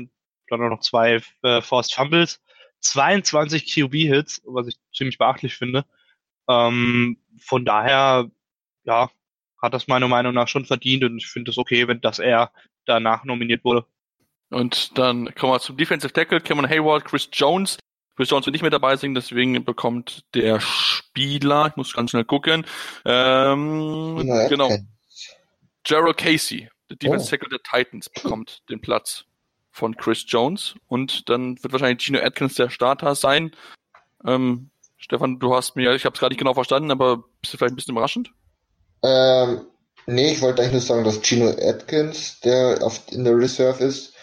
[0.50, 2.42] dann noch zwei äh, Forced Fumbles,
[2.82, 5.86] 22 QB Hits, was ich ziemlich beachtlich finde.
[6.48, 8.30] Ähm, von daher,
[8.84, 9.12] ja,
[9.62, 12.52] hat das meiner Meinung nach schon verdient und ich finde es okay, wenn das er
[12.86, 13.86] danach nominiert wurde.
[14.50, 17.78] Und dann kommen wir zum Defensive Tackle, Cameron Hayward, Chris Jones.
[18.16, 22.26] Chris Jones wird nicht mehr dabei sein, deswegen bekommt der Spieler, ich muss ganz schnell
[22.26, 22.66] gucken,
[23.06, 24.70] ähm, ja, genau,
[25.84, 27.38] Gerald Casey, der Defensive oh.
[27.38, 29.24] Tackle der Titans, bekommt den Platz
[29.72, 33.56] von Chris Jones und dann wird wahrscheinlich Gino Atkins der Starter sein.
[34.26, 37.58] Ähm, Stefan, du hast mir, ich habe es gerade nicht genau verstanden, aber bist du
[37.58, 38.32] vielleicht ein bisschen überraschend?
[39.02, 39.62] Ähm,
[40.08, 44.14] nee, ich wollte eigentlich nur sagen, dass Gino Atkins, der oft in der Reserve ist,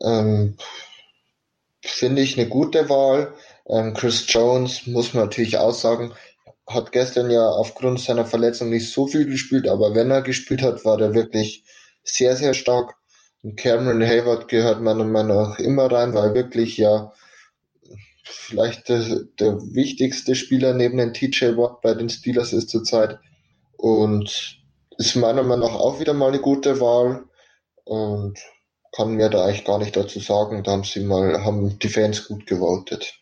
[0.00, 0.56] ähm,
[1.86, 3.34] Finde ich eine gute Wahl.
[3.68, 6.12] Ähm, Chris Jones muss man natürlich auch sagen,
[6.66, 10.84] hat gestern ja aufgrund seiner Verletzung nicht so viel gespielt, aber wenn er gespielt hat,
[10.84, 11.64] war der wirklich
[12.02, 12.96] sehr, sehr stark.
[13.42, 17.12] Und Cameron Hayward gehört meiner Meinung nach immer rein, weil wirklich ja
[18.24, 19.04] vielleicht der,
[19.38, 23.18] der wichtigste Spieler neben den TJ Watt bei den Steelers ist zurzeit.
[23.76, 24.58] Und
[24.98, 27.24] ist meiner Meinung nach auch wieder mal eine gute Wahl.
[27.84, 28.40] Und
[28.96, 30.62] kann mir da eigentlich gar nicht dazu sagen.
[30.62, 33.14] Da haben sie mal, haben die Fans gut gewotet.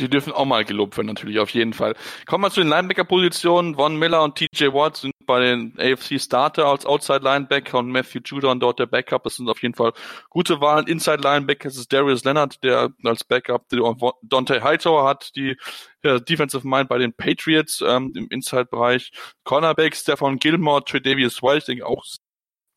[0.00, 1.94] Die dürfen auch mal gelobt werden, natürlich, auf jeden Fall.
[2.26, 3.76] Kommen wir zu den Linebacker-Positionen.
[3.76, 8.58] Von Miller und TJ Watt sind bei den AFC Starter als Outside-Linebacker und Matthew Judon
[8.58, 9.22] dort der Backup.
[9.22, 9.92] Das sind auf jeden Fall
[10.30, 10.88] gute Wahlen.
[10.88, 13.66] Inside-Linebacker ist Darius Leonard, der als Backup
[14.22, 15.56] Dante Hightower hat, die
[16.02, 19.12] ja, Defensive Mind bei den Patriots ähm, im Inside-Bereich.
[19.44, 22.04] Cornerback Stefan Gilmore, Trey Davis White, ich denke auch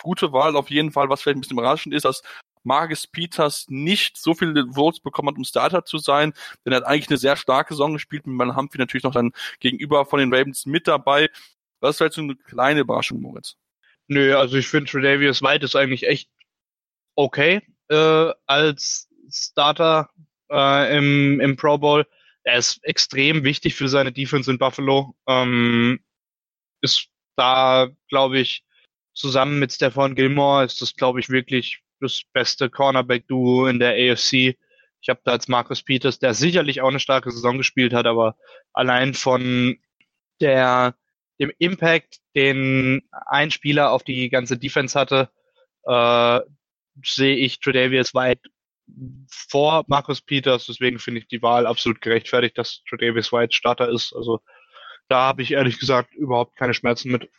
[0.01, 1.09] gute Wahl auf jeden Fall.
[1.09, 2.21] Was vielleicht ein bisschen überraschend ist, dass
[2.63, 6.33] Marcus Peters nicht so viele Votes bekommen hat, um Starter zu sein,
[6.65, 9.31] denn er hat eigentlich eine sehr starke Saison gespielt, mit meinem Humphrey natürlich noch dann
[9.59, 11.29] gegenüber von den Ravens mit dabei.
[11.79, 13.55] Das ist vielleicht so eine kleine Überraschung, Moritz.
[14.07, 16.29] Nö, also ich finde Tredavious White ist eigentlich echt
[17.15, 20.09] okay äh, als Starter
[20.49, 22.05] äh, im, im Pro Bowl.
[22.43, 25.15] Er ist extrem wichtig für seine Defense in Buffalo.
[25.27, 25.99] Ähm,
[26.81, 28.63] ist da, glaube ich,
[29.17, 34.57] zusammen mit Stefan Gilmore ist das, glaube ich, wirklich das beste Cornerback-Duo in der AFC.
[35.01, 38.35] Ich habe da jetzt Marcus Peters, der sicherlich auch eine starke Saison gespielt hat, aber
[38.73, 39.77] allein von
[40.39, 40.95] der,
[41.39, 45.29] dem Impact, den ein Spieler auf die ganze Defense hatte,
[45.83, 46.39] äh,
[47.03, 48.49] sehe ich Tredavious White
[49.27, 50.65] vor Marcus Peters.
[50.65, 54.13] Deswegen finde ich die Wahl absolut gerechtfertigt, dass Tredavious White Starter ist.
[54.15, 54.41] Also
[55.09, 57.29] da habe ich ehrlich gesagt überhaupt keine Schmerzen mit.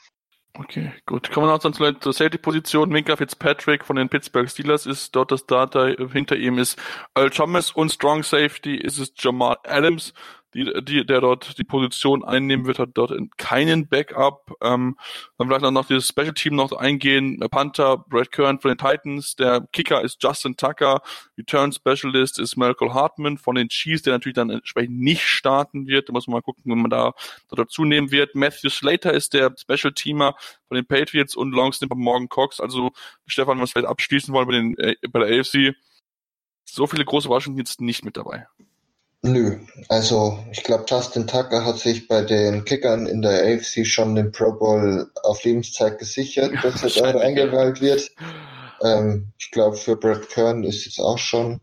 [0.61, 1.31] Okay, gut.
[1.31, 2.89] Kommen wir noch zur, Safety-Position.
[2.89, 5.87] Minka Fitzpatrick von den Pittsburgh Steelers ist dort das Data.
[6.13, 6.77] Hinter ihm ist
[7.15, 10.15] Earl Thomas und Strong Safety ist es Jamal Adams
[10.55, 14.53] die, die, der dort die Position einnehmen wird, hat dort keinen Backup.
[14.63, 14.97] Ähm,
[15.37, 17.39] dann vielleicht noch dieses Special Team noch eingehen.
[17.51, 21.03] Panther, Brad Kern von den Titans, der Kicker ist Justin Tucker,
[21.37, 26.09] Return Specialist ist Malcolm Hartman von den Chiefs, der natürlich dann entsprechend nicht starten wird.
[26.09, 27.13] Da muss man mal gucken, wenn man da,
[27.49, 28.35] da dazu nehmen wird.
[28.35, 30.35] Matthew Slater ist der Special Teamer
[30.67, 32.59] von den Patriots und Long Snipper Morgan Cox.
[32.59, 32.93] Also
[33.27, 35.77] Stefan, was wir vielleicht abschließen wollen bei, den, äh, bei der AFC.
[36.65, 38.47] So viele große Überraschungen jetzt nicht mit dabei.
[39.23, 39.59] Nö,
[39.89, 44.31] also ich glaube, Justin Tucker hat sich bei den Kickern in der AFC schon den
[44.31, 48.13] Pro Bowl auf Lebenszeit gesichert, dass er da eingewählt wird.
[48.81, 51.61] Ähm, ich glaube, für Brad Kern ist jetzt auch schon ein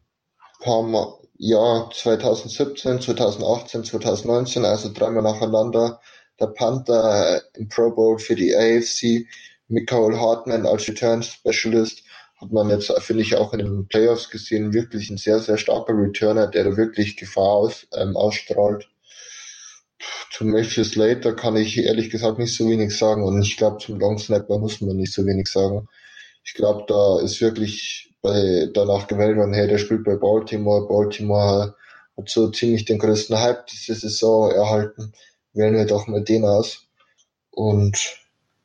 [0.60, 6.02] paar, Mal, ja, 2017, 2018, 2019, also dreimal nacheinander.
[6.42, 9.28] Der Panther im Pro Bowl für die AFC,
[9.70, 12.04] Michael Hartman als Return Specialist,
[12.38, 15.94] hat man jetzt, finde ich, auch in den Playoffs gesehen, wirklich ein sehr, sehr starker
[15.94, 18.90] Returner, der da wirklich Gefahr aus, ähm, ausstrahlt.
[20.32, 24.00] Zum Matthew Slater kann ich ehrlich gesagt nicht so wenig sagen und ich glaube, zum
[24.00, 25.88] Long Snapper muss man nicht so wenig sagen.
[26.44, 30.88] Ich glaube, da ist wirklich bei, danach gewählt worden, hey, der spielt bei Baltimore.
[30.88, 31.76] Baltimore
[32.18, 35.14] hat so ziemlich den größten Hype diese Saison erhalten.
[35.54, 36.86] Wählen wir doch mal den aus.
[37.52, 37.98] Und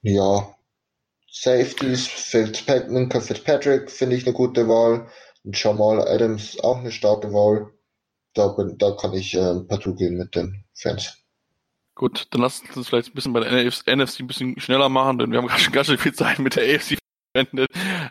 [0.03, 0.55] ja,
[1.33, 2.35] Safeties,
[2.89, 5.09] Minka Fitzpatrick finde ich eine gute Wahl.
[5.45, 7.73] Und Jamal Adams auch eine starke Wahl.
[8.35, 11.17] Da, bin, da kann ich äh, partout gehen mit den Fans.
[11.95, 15.31] Gut, dann lass uns vielleicht ein bisschen bei der NFC ein bisschen schneller machen, denn
[15.31, 16.99] wir haben gerade schon ganz schön viel Zeit mit der AFC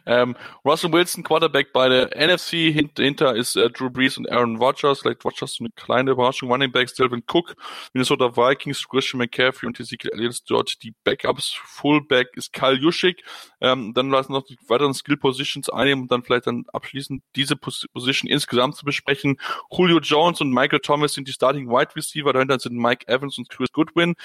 [0.10, 0.36] ähm,
[0.66, 5.01] Russell Wilson, Quarterback bei der NFC, Hint, hinter ist äh, Drew Brees und Aaron Rodgers,
[5.01, 7.55] vielleicht Rodgers so eine kleine Überraschung, Running Backs, Delvin Cook,
[7.93, 13.24] Minnesota Vikings, Christian McCaffrey und Ezekiel Elliott dort die Backups, Fullback ist Kyle Juszczyk,
[13.62, 17.55] ähm, dann lassen noch die weiteren Skill Positions einnehmen und dann vielleicht dann abschließend diese
[17.55, 19.38] Position insgesamt zu besprechen.
[19.70, 23.47] Julio Jones und Michael Thomas sind die Starting Wide Receiver, dahinter sind Mike Evans und
[23.49, 24.16] Chris Goodwin.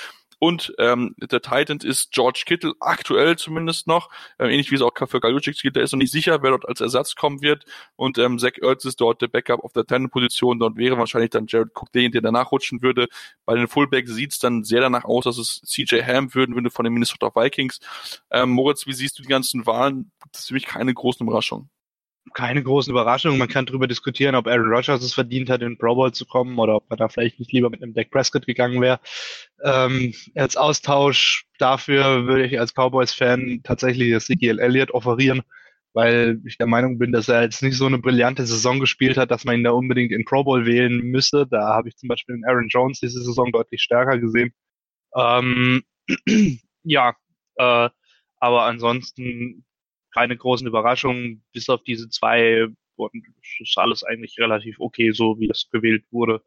[0.45, 4.92] Und ähm, der Titan ist George Kittle, aktuell zumindest noch, ähm, ähnlich wie es auch
[5.07, 5.74] für Galucic gilt.
[5.74, 7.64] Der ist noch nicht sicher, wer dort als Ersatz kommen wird.
[7.97, 10.59] Und ähm, Zach Ertz ist dort der Backup auf der Titan-Position.
[10.59, 13.09] Dort wäre wahrscheinlich dann Jared Cook derjenige, der danach rutschen würde.
[13.47, 16.68] Bei den Fullbacks sieht es dann sehr danach aus, dass es CJ Ham würden würde
[16.68, 17.80] von den Minnesota Vikings.
[18.30, 20.12] Ähm, Moritz, wie siehst du die ganzen Wahlen?
[20.30, 21.70] Das ist für mich keine großen Überraschungen
[22.35, 23.39] keine großen Überraschungen.
[23.39, 26.59] Man kann darüber diskutieren, ob Aaron Rodgers es verdient hat, in Pro Bowl zu kommen
[26.59, 29.01] oder ob er da vielleicht nicht lieber mit einem Dak Prescott gegangen wäre.
[29.62, 35.43] Ähm, als Austausch dafür würde ich als Cowboys-Fan tatsächlich Ezekiel Elliott offerieren,
[35.93, 39.30] weil ich der Meinung bin, dass er jetzt nicht so eine brillante Saison gespielt hat,
[39.30, 41.47] dass man ihn da unbedingt in Pro Bowl wählen müsste.
[41.47, 44.53] Da habe ich zum Beispiel den Aaron Jones diese Saison deutlich stärker gesehen.
[45.16, 45.82] Ähm,
[46.82, 47.14] ja,
[47.57, 47.89] äh,
[48.39, 49.64] aber ansonsten
[50.14, 52.68] keine großen Überraschungen, bis auf diese zwei.
[52.96, 53.12] Und
[53.58, 56.40] ist alles eigentlich relativ okay, so wie das gewählt wurde.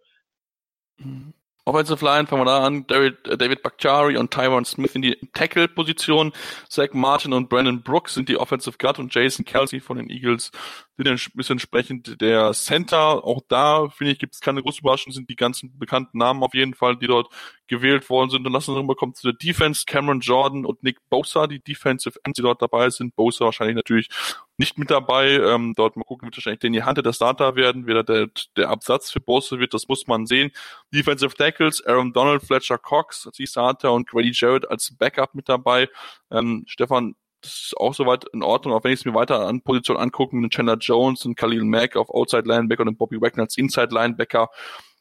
[0.98, 1.34] Mhm.
[1.66, 2.88] Offensive Line, fangen wir da an.
[2.88, 6.32] David, äh, David Bakhtiari und Tyron Smith in die Tackle-Position.
[6.70, 10.52] Zach Martin und Brandon Brooks sind die Offensive Guard und Jason Kelsey von den Eagles
[10.98, 13.24] sind entsprechend der Center.
[13.24, 16.56] Auch da, finde ich, gibt es keine große Überraschung, sind die ganzen bekannten Namen auf
[16.56, 17.32] jeden Fall, die dort
[17.68, 18.46] gewählt worden sind.
[18.46, 19.84] Und lassen uns rüberkommen zu der Defense.
[19.86, 23.16] Cameron Jordan und Nick Bosa, die Defensive Ends, die dort dabei sind.
[23.16, 24.10] Bosa wahrscheinlich natürlich
[24.58, 25.34] nicht mit dabei.
[25.34, 27.86] Ähm, dort mal gucken, wird wahrscheinlich Danny Hunter der Starter werden.
[27.86, 30.52] Wer der, der Absatz für Bosa wird, das muss man sehen.
[30.92, 35.90] Defensive Tackles, Aaron Donald, Fletcher Cox als Starter und Grady Jarrett als Backup mit dabei.
[36.32, 39.62] Ähm, Stefan, das ist auch soweit in Ordnung, auch wenn ich es mir weiter an
[39.62, 43.58] Position angucken, mit Chandler Jones und Khalil Mack auf Outside Linebacker und Bobby Wagner als
[43.58, 44.50] Inside Linebacker.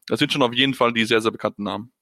[0.07, 1.93] Das sind schon auf jeden Fall die sehr, sehr bekannten Namen.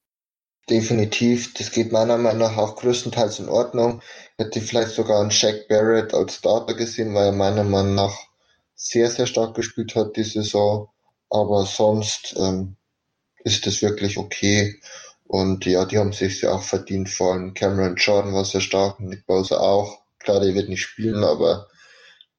[0.68, 4.00] Definitiv, das geht meiner Meinung nach auch größtenteils in Ordnung.
[4.38, 8.16] Hätte vielleicht sogar einen Shaq Barrett als Starter gesehen, weil er meiner Meinung nach
[8.74, 10.88] sehr, sehr stark gespielt hat die Saison.
[11.28, 12.76] Aber sonst ähm,
[13.44, 14.80] ist das wirklich okay.
[15.24, 17.10] Und ja, die haben sich ja auch verdient.
[17.10, 20.03] Vor allem Cameron Jordan war sehr stark, Nick Bowser auch.
[20.24, 21.68] Klar, der wird nicht spielen, aber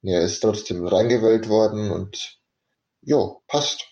[0.01, 2.39] er ist trotzdem reingewählt worden und
[3.01, 3.87] jo, passt.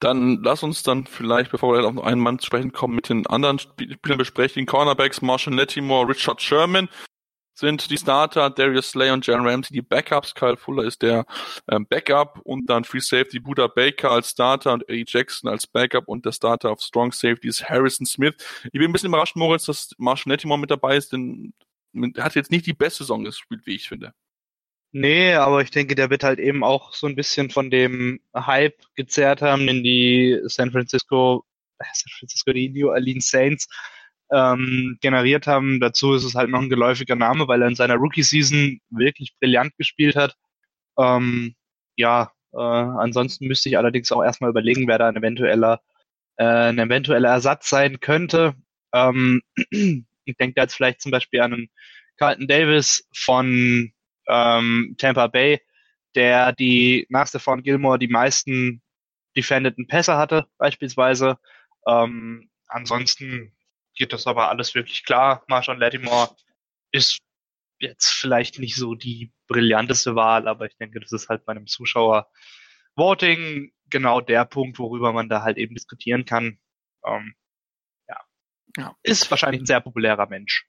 [0.00, 3.08] Dann lass uns dann vielleicht, bevor wir auf noch einen Mann zu sprechen kommen, mit
[3.08, 4.66] den anderen Spielern besprechen.
[4.66, 6.88] Cornerbacks Marshall Nettimore, Richard Sherman
[7.58, 10.32] sind die Starter, Darius Slay und Jan Ramsey die Backups.
[10.32, 11.26] Kyle Fuller ist der
[11.68, 16.06] ähm, Backup und dann Free Safety Buda Baker als Starter und Eddie Jackson als Backup
[16.06, 18.34] und der Starter auf Strong Safety ist Harrison Smith.
[18.66, 21.52] Ich bin ein bisschen überrascht, Moritz, dass Marshall Nettimore mit dabei ist, denn
[22.18, 24.12] hat jetzt nicht die beste Saison gespielt, wie ich finde.
[24.92, 28.82] Nee, aber ich denke, der wird halt eben auch so ein bisschen von dem Hype
[28.94, 31.44] gezerrt haben, den die San Francisco,
[31.78, 33.68] äh, San Francisco, die New Orleans Saints
[34.32, 35.80] ähm, generiert haben.
[35.80, 39.76] Dazu ist es halt noch ein geläufiger Name, weil er in seiner Rookie-Season wirklich brillant
[39.76, 40.36] gespielt hat.
[40.98, 41.54] Ähm,
[41.96, 45.80] ja, äh, ansonsten müsste ich allerdings auch erstmal überlegen, wer da ein eventueller,
[46.36, 48.54] äh, ein eventueller Ersatz sein könnte.
[48.94, 49.42] Ähm,
[50.28, 51.70] ich denke da jetzt vielleicht zum Beispiel an einen
[52.16, 53.92] Carlton Davis von
[54.28, 55.60] ähm, Tampa Bay,
[56.14, 58.82] der die nach Stephon Gilmore die meisten
[59.36, 61.38] defendeten Pässe hatte, beispielsweise.
[61.86, 63.56] Ähm, ansonsten
[63.94, 65.44] geht das aber alles wirklich klar.
[65.48, 66.34] Marshawn Lattimore
[66.92, 67.20] ist
[67.80, 71.66] jetzt vielleicht nicht so die brillanteste Wahl, aber ich denke, das ist halt bei einem
[71.66, 72.28] Zuschauer
[72.96, 76.58] Voting genau der Punkt, worüber man da halt eben diskutieren kann.
[77.06, 77.34] Ähm.
[78.78, 78.94] Ja.
[79.02, 80.66] Ist wahrscheinlich ein sehr populärer Mensch.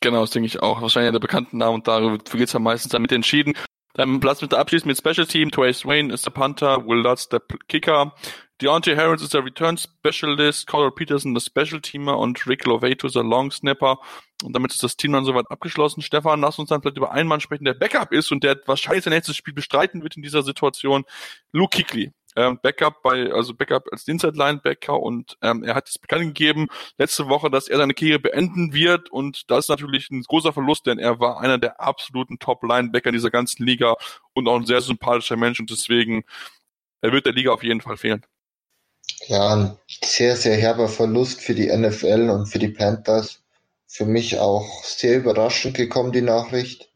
[0.00, 0.80] Genau, das denke ich auch.
[0.80, 3.54] Wahrscheinlich der bekannten Name und darüber geht es ja meistens damit entschieden.
[3.94, 5.50] Dann Platz mit der abschließend mit Special Team.
[5.50, 8.14] Trace Wayne ist der Panther, Will Lutz der Kicker,
[8.60, 13.16] Deontay Harris ist der Return Specialist, Carl Peterson der Special Teamer und Rick Lovato ist
[13.16, 13.98] der Long Snapper.
[14.44, 16.02] Und damit ist das Team dann soweit abgeschlossen.
[16.02, 19.04] Stefan, lass uns dann vielleicht über einen Mann sprechen, der Backup ist und der wahrscheinlich
[19.04, 21.04] sein nächstes Spiel bestreiten wird in dieser Situation.
[21.52, 22.12] Luke Kickley.
[22.40, 26.68] Ähm, Backup bei, also Backup als Inside Linebacker und ähm, er hat es bekannt gegeben
[26.96, 30.86] letzte Woche, dass er seine Karriere beenden wird und das ist natürlich ein großer Verlust,
[30.86, 33.94] denn er war einer der absoluten Top Linebacker in dieser ganzen Liga
[34.32, 36.24] und auch ein sehr sympathischer Mensch und deswegen
[37.02, 38.24] er wird der Liga auf jeden Fall fehlen.
[39.26, 43.42] Ja, ein sehr, sehr herber Verlust für die NFL und für die Panthers.
[43.86, 46.90] Für mich auch sehr überraschend gekommen, die Nachricht.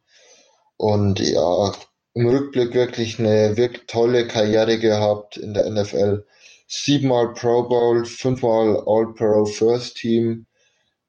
[0.77, 1.73] Und ja,
[2.15, 6.25] im Rückblick wirklich eine wirklich tolle Karriere gehabt in der NFL.
[6.69, 10.47] Siebenmal Pro Bowl, fünfmal All-Pro First Team.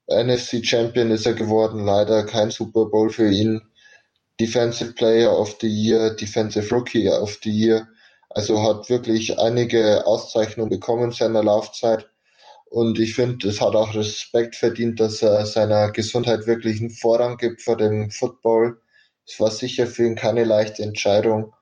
[0.08, 3.62] NFC Champion ist er geworden, leider kein Super Bowl für ihn.
[4.40, 7.88] Defensive Player of the Year, Defensive Rookie of the Year.
[8.30, 12.10] Also hat wirklich einige Auszeichnungen bekommen in seiner Laufzeit.
[12.68, 17.36] Und ich finde, es hat auch Respekt verdient, dass er seiner Gesundheit wirklich einen Vorrang
[17.36, 18.80] gibt vor dem Football.
[19.26, 21.52] Es war sicher für ihn keine leichte Entscheidung.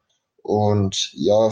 [0.43, 1.51] Und ja,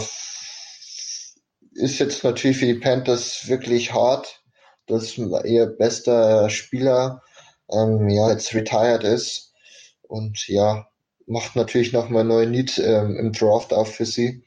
[1.74, 4.42] ist jetzt natürlich für die Panthers wirklich hart,
[4.86, 7.22] dass ihr bester Spieler
[7.70, 9.54] ähm, ja jetzt retired ist.
[10.02, 10.86] Und ja,
[11.26, 14.44] macht natürlich nochmal neue Needs ähm, im Draft auf für sie.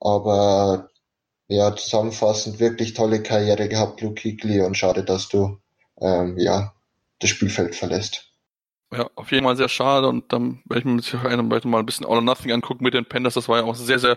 [0.00, 0.88] Aber
[1.48, 5.58] ja, zusammenfassend wirklich tolle Karriere gehabt, Luke Kuechly, und schade, dass du
[6.00, 6.74] ähm, ja
[7.18, 8.27] das Spielfeld verlässt.
[8.90, 12.06] Ja, auf jeden Fall sehr schade und dann werde ich mir mit mal ein bisschen
[12.06, 13.34] All or Nothing angucken mit den Panthers.
[13.34, 14.16] Das war ja auch sehr, sehr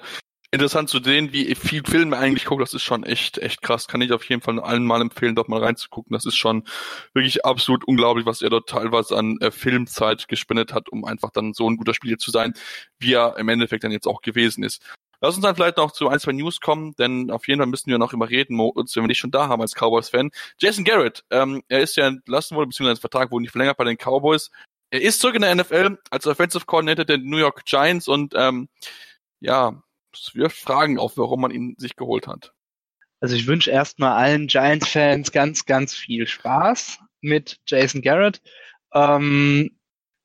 [0.52, 2.62] interessant zu sehen, wie viel Filme eigentlich guckt.
[2.62, 3.88] Das ist schon echt, echt krass.
[3.88, 6.14] Kann ich auf jeden Fall allen mal empfehlen, dort mal reinzugucken.
[6.14, 6.64] Das ist schon
[7.14, 11.54] wirklich absolut unglaublich, was er dort teilweise an äh, Filmzeit gespendet hat, um einfach dann
[11.54, 12.54] so ein guter Spieler zu sein,
[13.00, 14.82] wie er im Endeffekt dann jetzt auch gewesen ist.
[15.22, 17.92] Lass uns dann vielleicht noch zu ein, zwei News kommen, denn auf jeden Fall müssen
[17.92, 20.32] wir noch immer reden, wenn wir dich schon da haben als Cowboys-Fan.
[20.58, 23.84] Jason Garrett, ähm, er ist ja entlassen worden, beziehungsweise sein Vertrag wurde nicht verlängert bei
[23.84, 24.50] den Cowboys.
[24.90, 28.68] Er ist zurück in der NFL als Offensive Coordinator der New York Giants und ähm,
[29.40, 32.52] ja, es wirft Fragen auf, warum man ihn sich geholt hat.
[33.20, 38.42] Also ich wünsche erstmal allen Giants-Fans ganz, ganz viel Spaß mit Jason Garrett.
[38.94, 39.78] Ähm,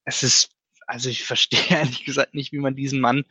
[0.07, 0.51] es ist,
[0.87, 3.25] also ich verstehe ehrlich gesagt nicht, wie man diesen Mann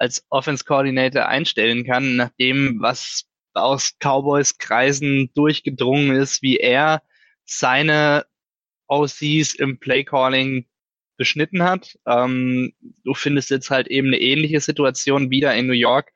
[0.00, 7.02] als Offense Coordinator einstellen kann, nachdem was aus Cowboys Kreisen durchgedrungen ist, wie er
[7.44, 8.24] seine
[8.88, 10.66] OCs im Play Calling
[11.18, 11.98] beschnitten hat.
[12.06, 12.72] Ähm,
[13.04, 16.12] du findest jetzt halt eben eine ähnliche Situation wieder in New York,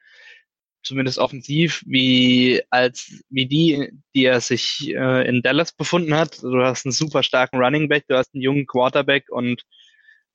[0.83, 6.43] zumindest offensiv, wie als wie die, die er sich äh, in Dallas befunden hat.
[6.43, 9.63] Du hast einen super starken Running Back, du hast einen jungen Quarterback und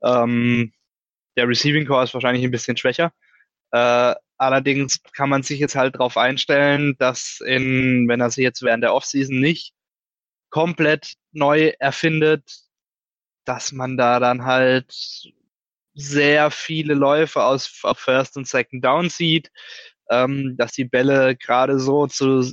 [0.04, 0.72] ähm,
[1.36, 3.12] der Receiving Core ist wahrscheinlich ein bisschen schwächer.
[3.72, 8.62] Äh, allerdings kann man sich jetzt halt darauf einstellen, dass in, wenn er sich jetzt
[8.64, 9.74] während der Offseason nicht
[10.50, 12.60] komplett neu erfindet,
[13.46, 14.94] dass man da dann halt
[15.94, 19.52] sehr viele Läufe aus First und Second Down sieht,
[20.10, 22.52] ähm, dass die Bälle gerade so zu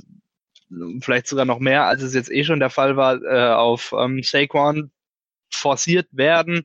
[0.99, 4.21] vielleicht sogar noch mehr, als es jetzt eh schon der Fall war, äh, auf ähm,
[4.21, 4.91] Saquon
[5.49, 6.63] forciert werden.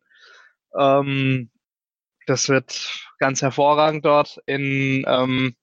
[0.78, 1.50] Ähm,
[2.26, 5.54] das wird ganz hervorragend dort in, ähm,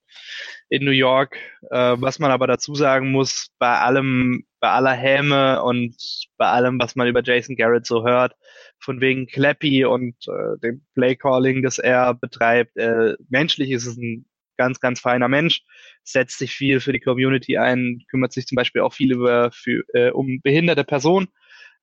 [0.69, 1.35] in New York.
[1.69, 5.97] Äh, was man aber dazu sagen muss, bei allem, bei aller Häme und
[6.37, 8.33] bei allem, was man über Jason Garrett so hört,
[8.79, 14.25] von wegen Clappy und äh, dem Playcalling, das er betreibt, äh, menschlich ist es ein
[14.55, 15.63] ganz, ganz feiner Mensch,
[16.03, 19.83] setzt sich viel für die Community ein, kümmert sich zum Beispiel auch viel über für,
[19.93, 21.27] äh, um behinderte Personen.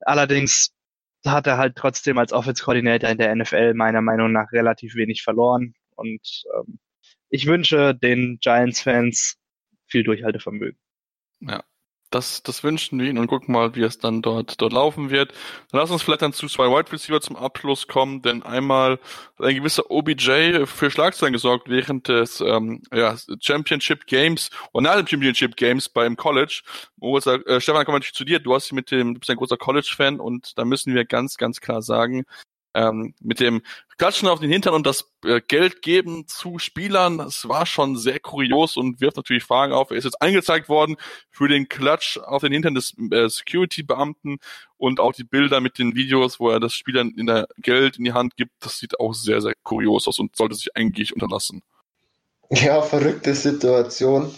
[0.01, 0.76] Allerdings
[1.25, 5.23] hat er halt trotzdem als Offense Coordinator in der NFL meiner Meinung nach relativ wenig
[5.23, 5.75] verloren.
[5.95, 6.79] Und ähm,
[7.31, 9.37] ich wünsche den Giants-Fans
[9.87, 10.79] viel Durchhaltevermögen.
[11.41, 11.63] Ja,
[12.17, 15.33] das, das wünschen wir ihnen und gucken mal, wie es dann dort, dort laufen wird.
[15.71, 18.99] Dann lass uns vielleicht dann zu zwei Wide Receiver zum Abschluss kommen, denn einmal
[19.39, 25.07] ein gewisser OBJ für Schlagzeilen gesorgt während des ähm, ja, Championship Games und nach dem
[25.07, 26.63] Championship Games beim College.
[26.97, 28.41] Moritz, äh, Stefan, kommen wir natürlich zu dir.
[28.41, 31.61] Du hast mit dem, du bist ein großer College-Fan und da müssen wir ganz, ganz
[31.61, 32.25] klar sagen,
[32.77, 33.63] ähm, mit dem
[33.97, 38.21] Klatschen auf den Hintern und das äh, Geld geben zu Spielern, das war schon sehr
[38.21, 39.91] kurios und wirft natürlich Fragen auf.
[39.91, 40.97] Er ist jetzt angezeigt worden
[41.31, 44.39] für den Klatsch auf den Hintern des äh, Security-Beamten
[44.77, 48.05] und auch die Bilder mit den Videos, wo er das Spielern in der Geld in
[48.05, 51.63] die Hand gibt, das sieht auch sehr, sehr kurios aus und sollte sich eigentlich unterlassen.
[52.51, 54.33] Ja, verrückte Situation.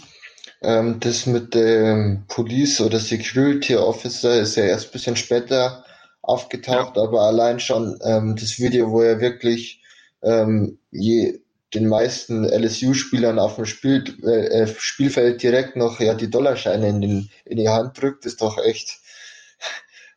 [0.61, 5.83] Ähm, das mit dem Police oder Security Officer ist ja erst ein bisschen später
[6.21, 7.03] aufgetaucht, ja.
[7.03, 9.81] aber allein schon ähm, das Video, wo er wirklich
[10.21, 11.39] ähm, je,
[11.73, 17.29] den meisten LSU-Spielern auf dem Spiel, äh, Spielfeld direkt noch ja die Dollarscheine in, den,
[17.45, 18.99] in die Hand drückt, ist doch echt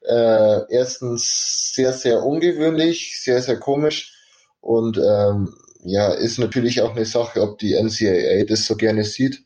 [0.09, 4.14] äh, erstens sehr, sehr ungewöhnlich, sehr, sehr komisch
[4.61, 9.42] und ähm, ja, ist natürlich auch eine Sache, ob die NCAA das so gerne sieht,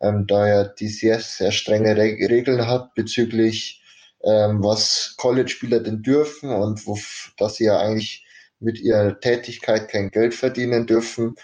[0.00, 3.79] ähm, da er die sehr, sehr strenge Re Regeln hat bezüglich
[4.24, 6.98] ähm, was College-Spieler denn dürfen und wo,
[7.38, 8.24] dass sie ja eigentlich
[8.58, 11.36] mit ihrer Tätigkeit kein Geld verdienen dürfen.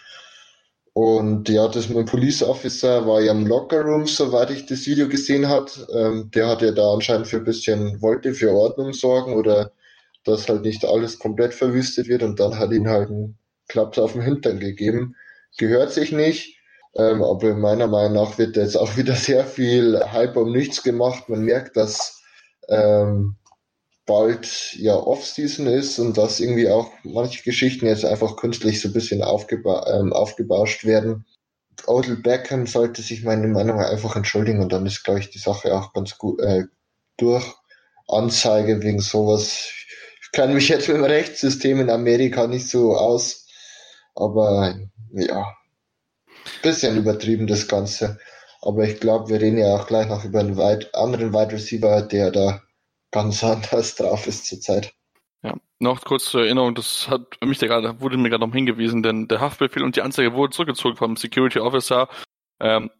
[0.92, 4.86] Und ja, das mit dem Police Officer war ja im Locker Room, soweit ich das
[4.86, 5.86] Video gesehen hat.
[5.94, 9.72] Ähm, der hat ja da anscheinend für ein bisschen, wollte für Ordnung sorgen oder
[10.24, 14.12] dass halt nicht alles komplett verwüstet wird und dann hat ihn halt ein Klaps auf
[14.12, 15.16] den Hintern gegeben.
[15.58, 16.58] Gehört sich nicht.
[16.94, 21.28] Ähm, aber meiner Meinung nach wird jetzt auch wieder sehr viel Hype um nichts gemacht.
[21.28, 22.15] Man merkt, dass
[22.68, 23.36] ähm,
[24.06, 28.92] bald ja Off-Season ist und dass irgendwie auch manche Geschichten jetzt einfach künstlich so ein
[28.92, 31.26] bisschen aufgeba ähm, aufgebauscht werden.
[31.86, 35.74] Odell Beckham sollte sich meiner Meinung einfach entschuldigen und dann ist, glaube ich, die Sache
[35.74, 36.64] auch ganz gut äh,
[37.16, 37.44] durch.
[38.08, 39.72] Anzeige wegen sowas.
[40.22, 43.48] Ich kenne mich jetzt mit dem Rechtssystem in Amerika nicht so aus,
[44.14, 44.76] aber
[45.12, 45.56] ja,
[46.62, 48.18] bisschen übertrieben das Ganze.
[48.62, 52.02] Aber ich glaube, wir reden ja auch gleich noch über einen weit, anderen Wide Receiver,
[52.02, 52.62] der da
[53.10, 54.92] ganz anders drauf ist zurzeit.
[55.42, 59.02] Ja, noch kurz zur Erinnerung, das hat mich da gerade, wurde mir gerade noch hingewiesen,
[59.02, 62.08] denn der Haftbefehl und die Anzeige wurden zurückgezogen vom Security Officer.
[62.60, 62.90] Ähm,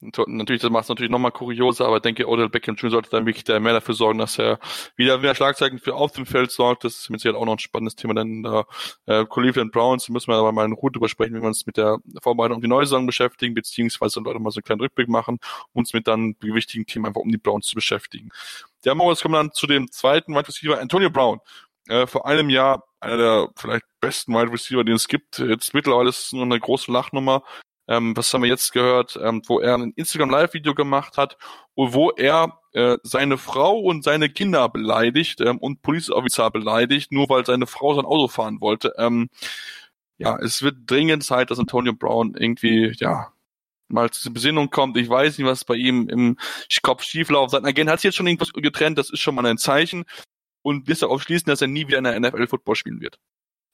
[0.00, 2.90] Natürlich, das macht es natürlich nochmal kurioser, aber ich denke, Odell Beckham Jr.
[2.90, 4.58] sollte dann wirklich mehr dafür sorgen, dass er
[4.96, 6.84] wieder mehr Schlagzeilen für auf dem Feld sorgt.
[6.84, 8.64] Das ist mit Sicherheit auch noch ein spannendes Thema, denn da
[9.06, 11.76] äh, Cleveland Browns, müssen wir aber mal in Ruhe drüber sprechen, wie wir uns mit
[11.76, 15.38] der Vorbereitung auf die neue Saison beschäftigen, beziehungsweise Leute mal so einen kleinen Rückblick machen,
[15.72, 18.28] uns mit dann wichtigen Themen einfach um die Browns zu beschäftigen.
[18.84, 21.40] Ja, Moritz kommen dann zu dem zweiten Wide Receiver, Antonio Brown.
[21.88, 25.38] Äh, vor einem Jahr einer der vielleicht besten Wide Receiver, den es gibt.
[25.38, 27.42] Jetzt mittlerweile ist es nur eine große Lachnummer.
[27.86, 31.36] Ähm, was haben wir jetzt gehört, ähm, wo er ein Instagram Live-Video gemacht hat,
[31.76, 37.44] wo er äh, seine Frau und seine Kinder beleidigt ähm, und Polizeioffizier beleidigt, nur weil
[37.44, 38.94] seine Frau sein Auto fahren wollte.
[38.96, 39.28] Ähm,
[40.18, 43.32] ja, es wird dringend Zeit, dass Antonio Brown irgendwie, ja,
[43.88, 44.96] mal zur Besinnung kommt.
[44.96, 46.38] Ich weiß nicht, was bei ihm im
[46.82, 47.50] Kopf schieflaufen.
[47.50, 50.04] Sein Agent hat sich jetzt schon irgendwas getrennt, das ist schon mal ein Zeichen.
[50.62, 53.18] Und wirst darauf schließen, dass er nie wieder in der NFL Football spielen wird.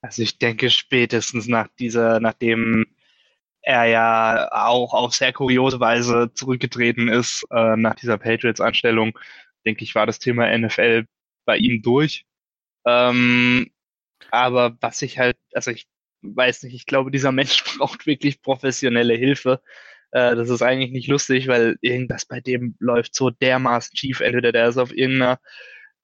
[0.02, 2.86] Also ich denke spätestens nach dieser, nachdem
[3.62, 9.18] er ja auch auf sehr kuriose Weise zurückgetreten ist äh, nach dieser Patriots-Anstellung,
[9.66, 11.06] denke ich, war das Thema NFL
[11.44, 12.24] bei ihm durch.
[12.86, 13.70] Ähm,
[14.30, 15.88] aber was ich halt, also ich
[16.22, 19.60] weiß nicht, ich glaube, dieser Mensch braucht wirklich professionelle Hilfe.
[20.12, 24.20] Äh, das ist eigentlich nicht lustig, weil irgendwas bei dem läuft so dermaßen schief.
[24.20, 25.38] Entweder der ist auf irgendeiner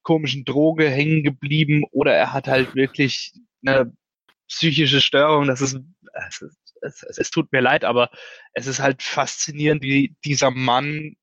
[0.03, 3.33] komischen Droge hängen geblieben oder er hat halt wirklich
[3.67, 3.93] eine
[4.49, 5.47] psychische Störung.
[5.49, 5.79] Das ist,
[6.13, 8.11] das ist es, es, es tut mir leid, aber
[8.53, 11.17] es ist halt faszinierend, wie dieser Mann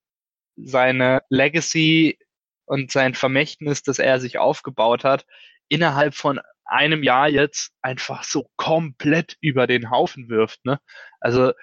[0.56, 2.18] seine Legacy
[2.66, 5.26] und sein Vermächtnis, das er sich aufgebaut hat,
[5.68, 10.64] innerhalb von einem Jahr jetzt einfach so komplett über den Haufen wirft.
[10.66, 10.80] Ne?
[11.20, 11.54] Also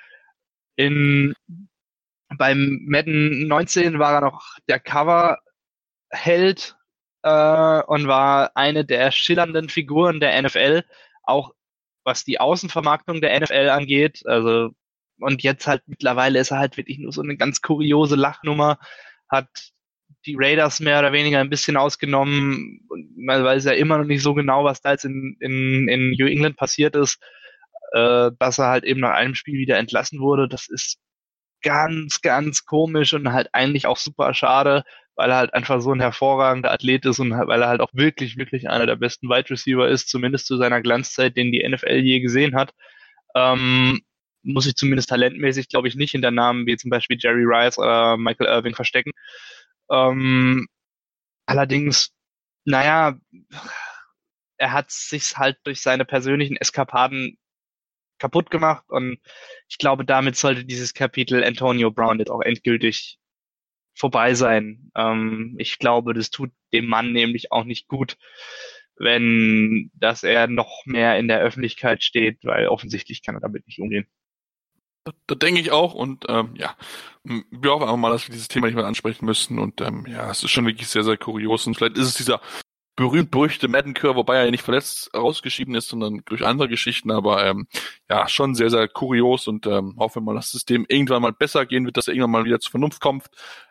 [0.76, 1.34] in
[2.36, 5.38] beim Madden 19 war er noch der Coverheld
[7.22, 10.84] äh, und war eine der schillernden Figuren der NFL,
[11.22, 11.52] auch
[12.04, 14.22] was die Außenvermarktung der NFL angeht.
[14.26, 14.70] Also,
[15.18, 18.78] und jetzt halt mittlerweile ist er halt wirklich nur so eine ganz kuriose Lachnummer,
[19.28, 19.48] hat
[20.26, 22.80] die Raiders mehr oder weniger ein bisschen ausgenommen,
[23.16, 26.26] man weiß ja immer noch nicht so genau, was da jetzt in, in, in New
[26.26, 27.18] England passiert ist,
[27.92, 30.48] äh, dass er halt eben nach einem Spiel wieder entlassen wurde.
[30.48, 30.98] Das ist
[31.62, 34.84] ganz, ganz komisch und halt eigentlich auch super schade,
[35.16, 38.36] weil er halt einfach so ein hervorragender Athlet ist und weil er halt auch wirklich,
[38.36, 42.20] wirklich einer der besten Wide Receiver ist, zumindest zu seiner Glanzzeit, den die NFL je
[42.20, 42.72] gesehen hat.
[43.34, 44.00] Ähm,
[44.42, 48.16] muss ich zumindest talentmäßig, glaube ich, nicht hinter Namen wie zum Beispiel Jerry Rice oder
[48.16, 49.12] Michael Irving verstecken.
[49.90, 50.66] Ähm,
[51.46, 52.12] allerdings,
[52.64, 53.18] naja,
[54.56, 57.36] er hat sich halt durch seine persönlichen Eskapaden
[58.18, 59.18] kaputt gemacht und
[59.68, 63.19] ich glaube, damit sollte dieses Kapitel Antonio Brown jetzt auch endgültig
[63.94, 64.90] vorbei sein.
[64.96, 68.16] Ähm, ich glaube, das tut dem Mann nämlich auch nicht gut,
[68.96, 73.80] wenn dass er noch mehr in der Öffentlichkeit steht, weil offensichtlich kann er damit nicht
[73.80, 74.06] umgehen.
[75.04, 76.76] Da, da denke ich auch und ähm, ja,
[77.24, 80.30] wir hoffen einfach mal, dass wir dieses Thema nicht mehr ansprechen müssen und ähm, ja,
[80.30, 82.40] es ist schon wirklich sehr, sehr kurios und vielleicht ist es dieser
[83.00, 87.46] berühmt-berüchtigte Madden Curve, wobei er ja nicht verletzt rausgeschieden ist, sondern durch andere Geschichten, aber
[87.46, 87.66] ähm,
[88.10, 91.32] ja, schon sehr, sehr kurios und ähm, hoffen wir mal, dass das System irgendwann mal
[91.32, 93.30] besser gehen wird, dass er irgendwann mal wieder zur Vernunft kommt.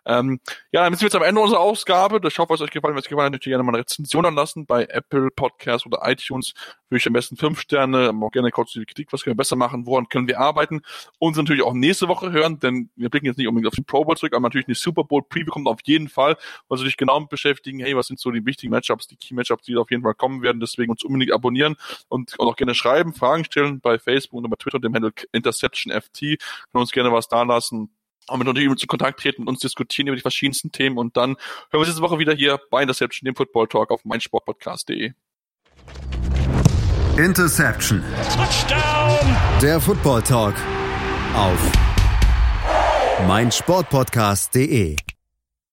[0.10, 0.40] Ähm,
[0.72, 2.20] ja, dann sind wir jetzt am Ende unserer Ausgabe.
[2.28, 2.96] Ich hoffe, es euch gefallen.
[2.96, 6.56] Wenn es gefallen hat, natürlich gerne mal eine Rezension anlassen bei Apple Podcasts oder iTunes.
[6.90, 9.38] Würde ich am besten fünf Sterne, aber auch gerne kurz die Kritik, was können wir
[9.38, 10.82] besser machen, woran können wir arbeiten.
[11.20, 14.04] Uns natürlich auch nächste Woche hören, denn wir blicken jetzt nicht unbedingt auf den Pro
[14.04, 16.38] Bowl zurück, aber natürlich eine Super Bowl Preview kommt auf jeden Fall,
[16.72, 19.76] sie sich genau beschäftigen, hey, was sind so die wichtigen Matchups, die Key Matchups, die
[19.76, 20.60] auf jeden Fall kommen werden.
[20.60, 21.76] Deswegen uns unbedingt abonnieren
[22.08, 26.20] und auch gerne schreiben, Fragen stellen bei Facebook und bei Twitter, dem Handle InterceptionFT.
[26.20, 26.38] Können
[26.74, 27.92] uns gerne was da lassen
[28.30, 31.32] und mit uns in Kontakt treten, mit uns diskutieren über die verschiedensten Themen und dann
[31.32, 31.38] hören
[31.72, 35.14] wir uns diese Woche wieder hier bei Interception, dem Football Talk auf meinsportpodcast.de.
[37.18, 38.04] Interception.
[38.36, 39.36] Touchdown.
[39.62, 40.56] Der Football Talk
[41.36, 41.60] auf
[43.28, 44.96] meinsportpodcast.de.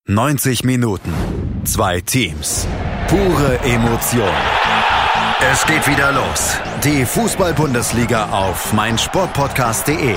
[0.08, 1.12] 90 Minuten,
[1.64, 2.66] zwei Teams,
[3.08, 4.34] pure Emotion.
[5.52, 6.56] Es geht wieder los.
[6.82, 10.16] Die Fußball-Bundesliga auf meinsportpodcast.de.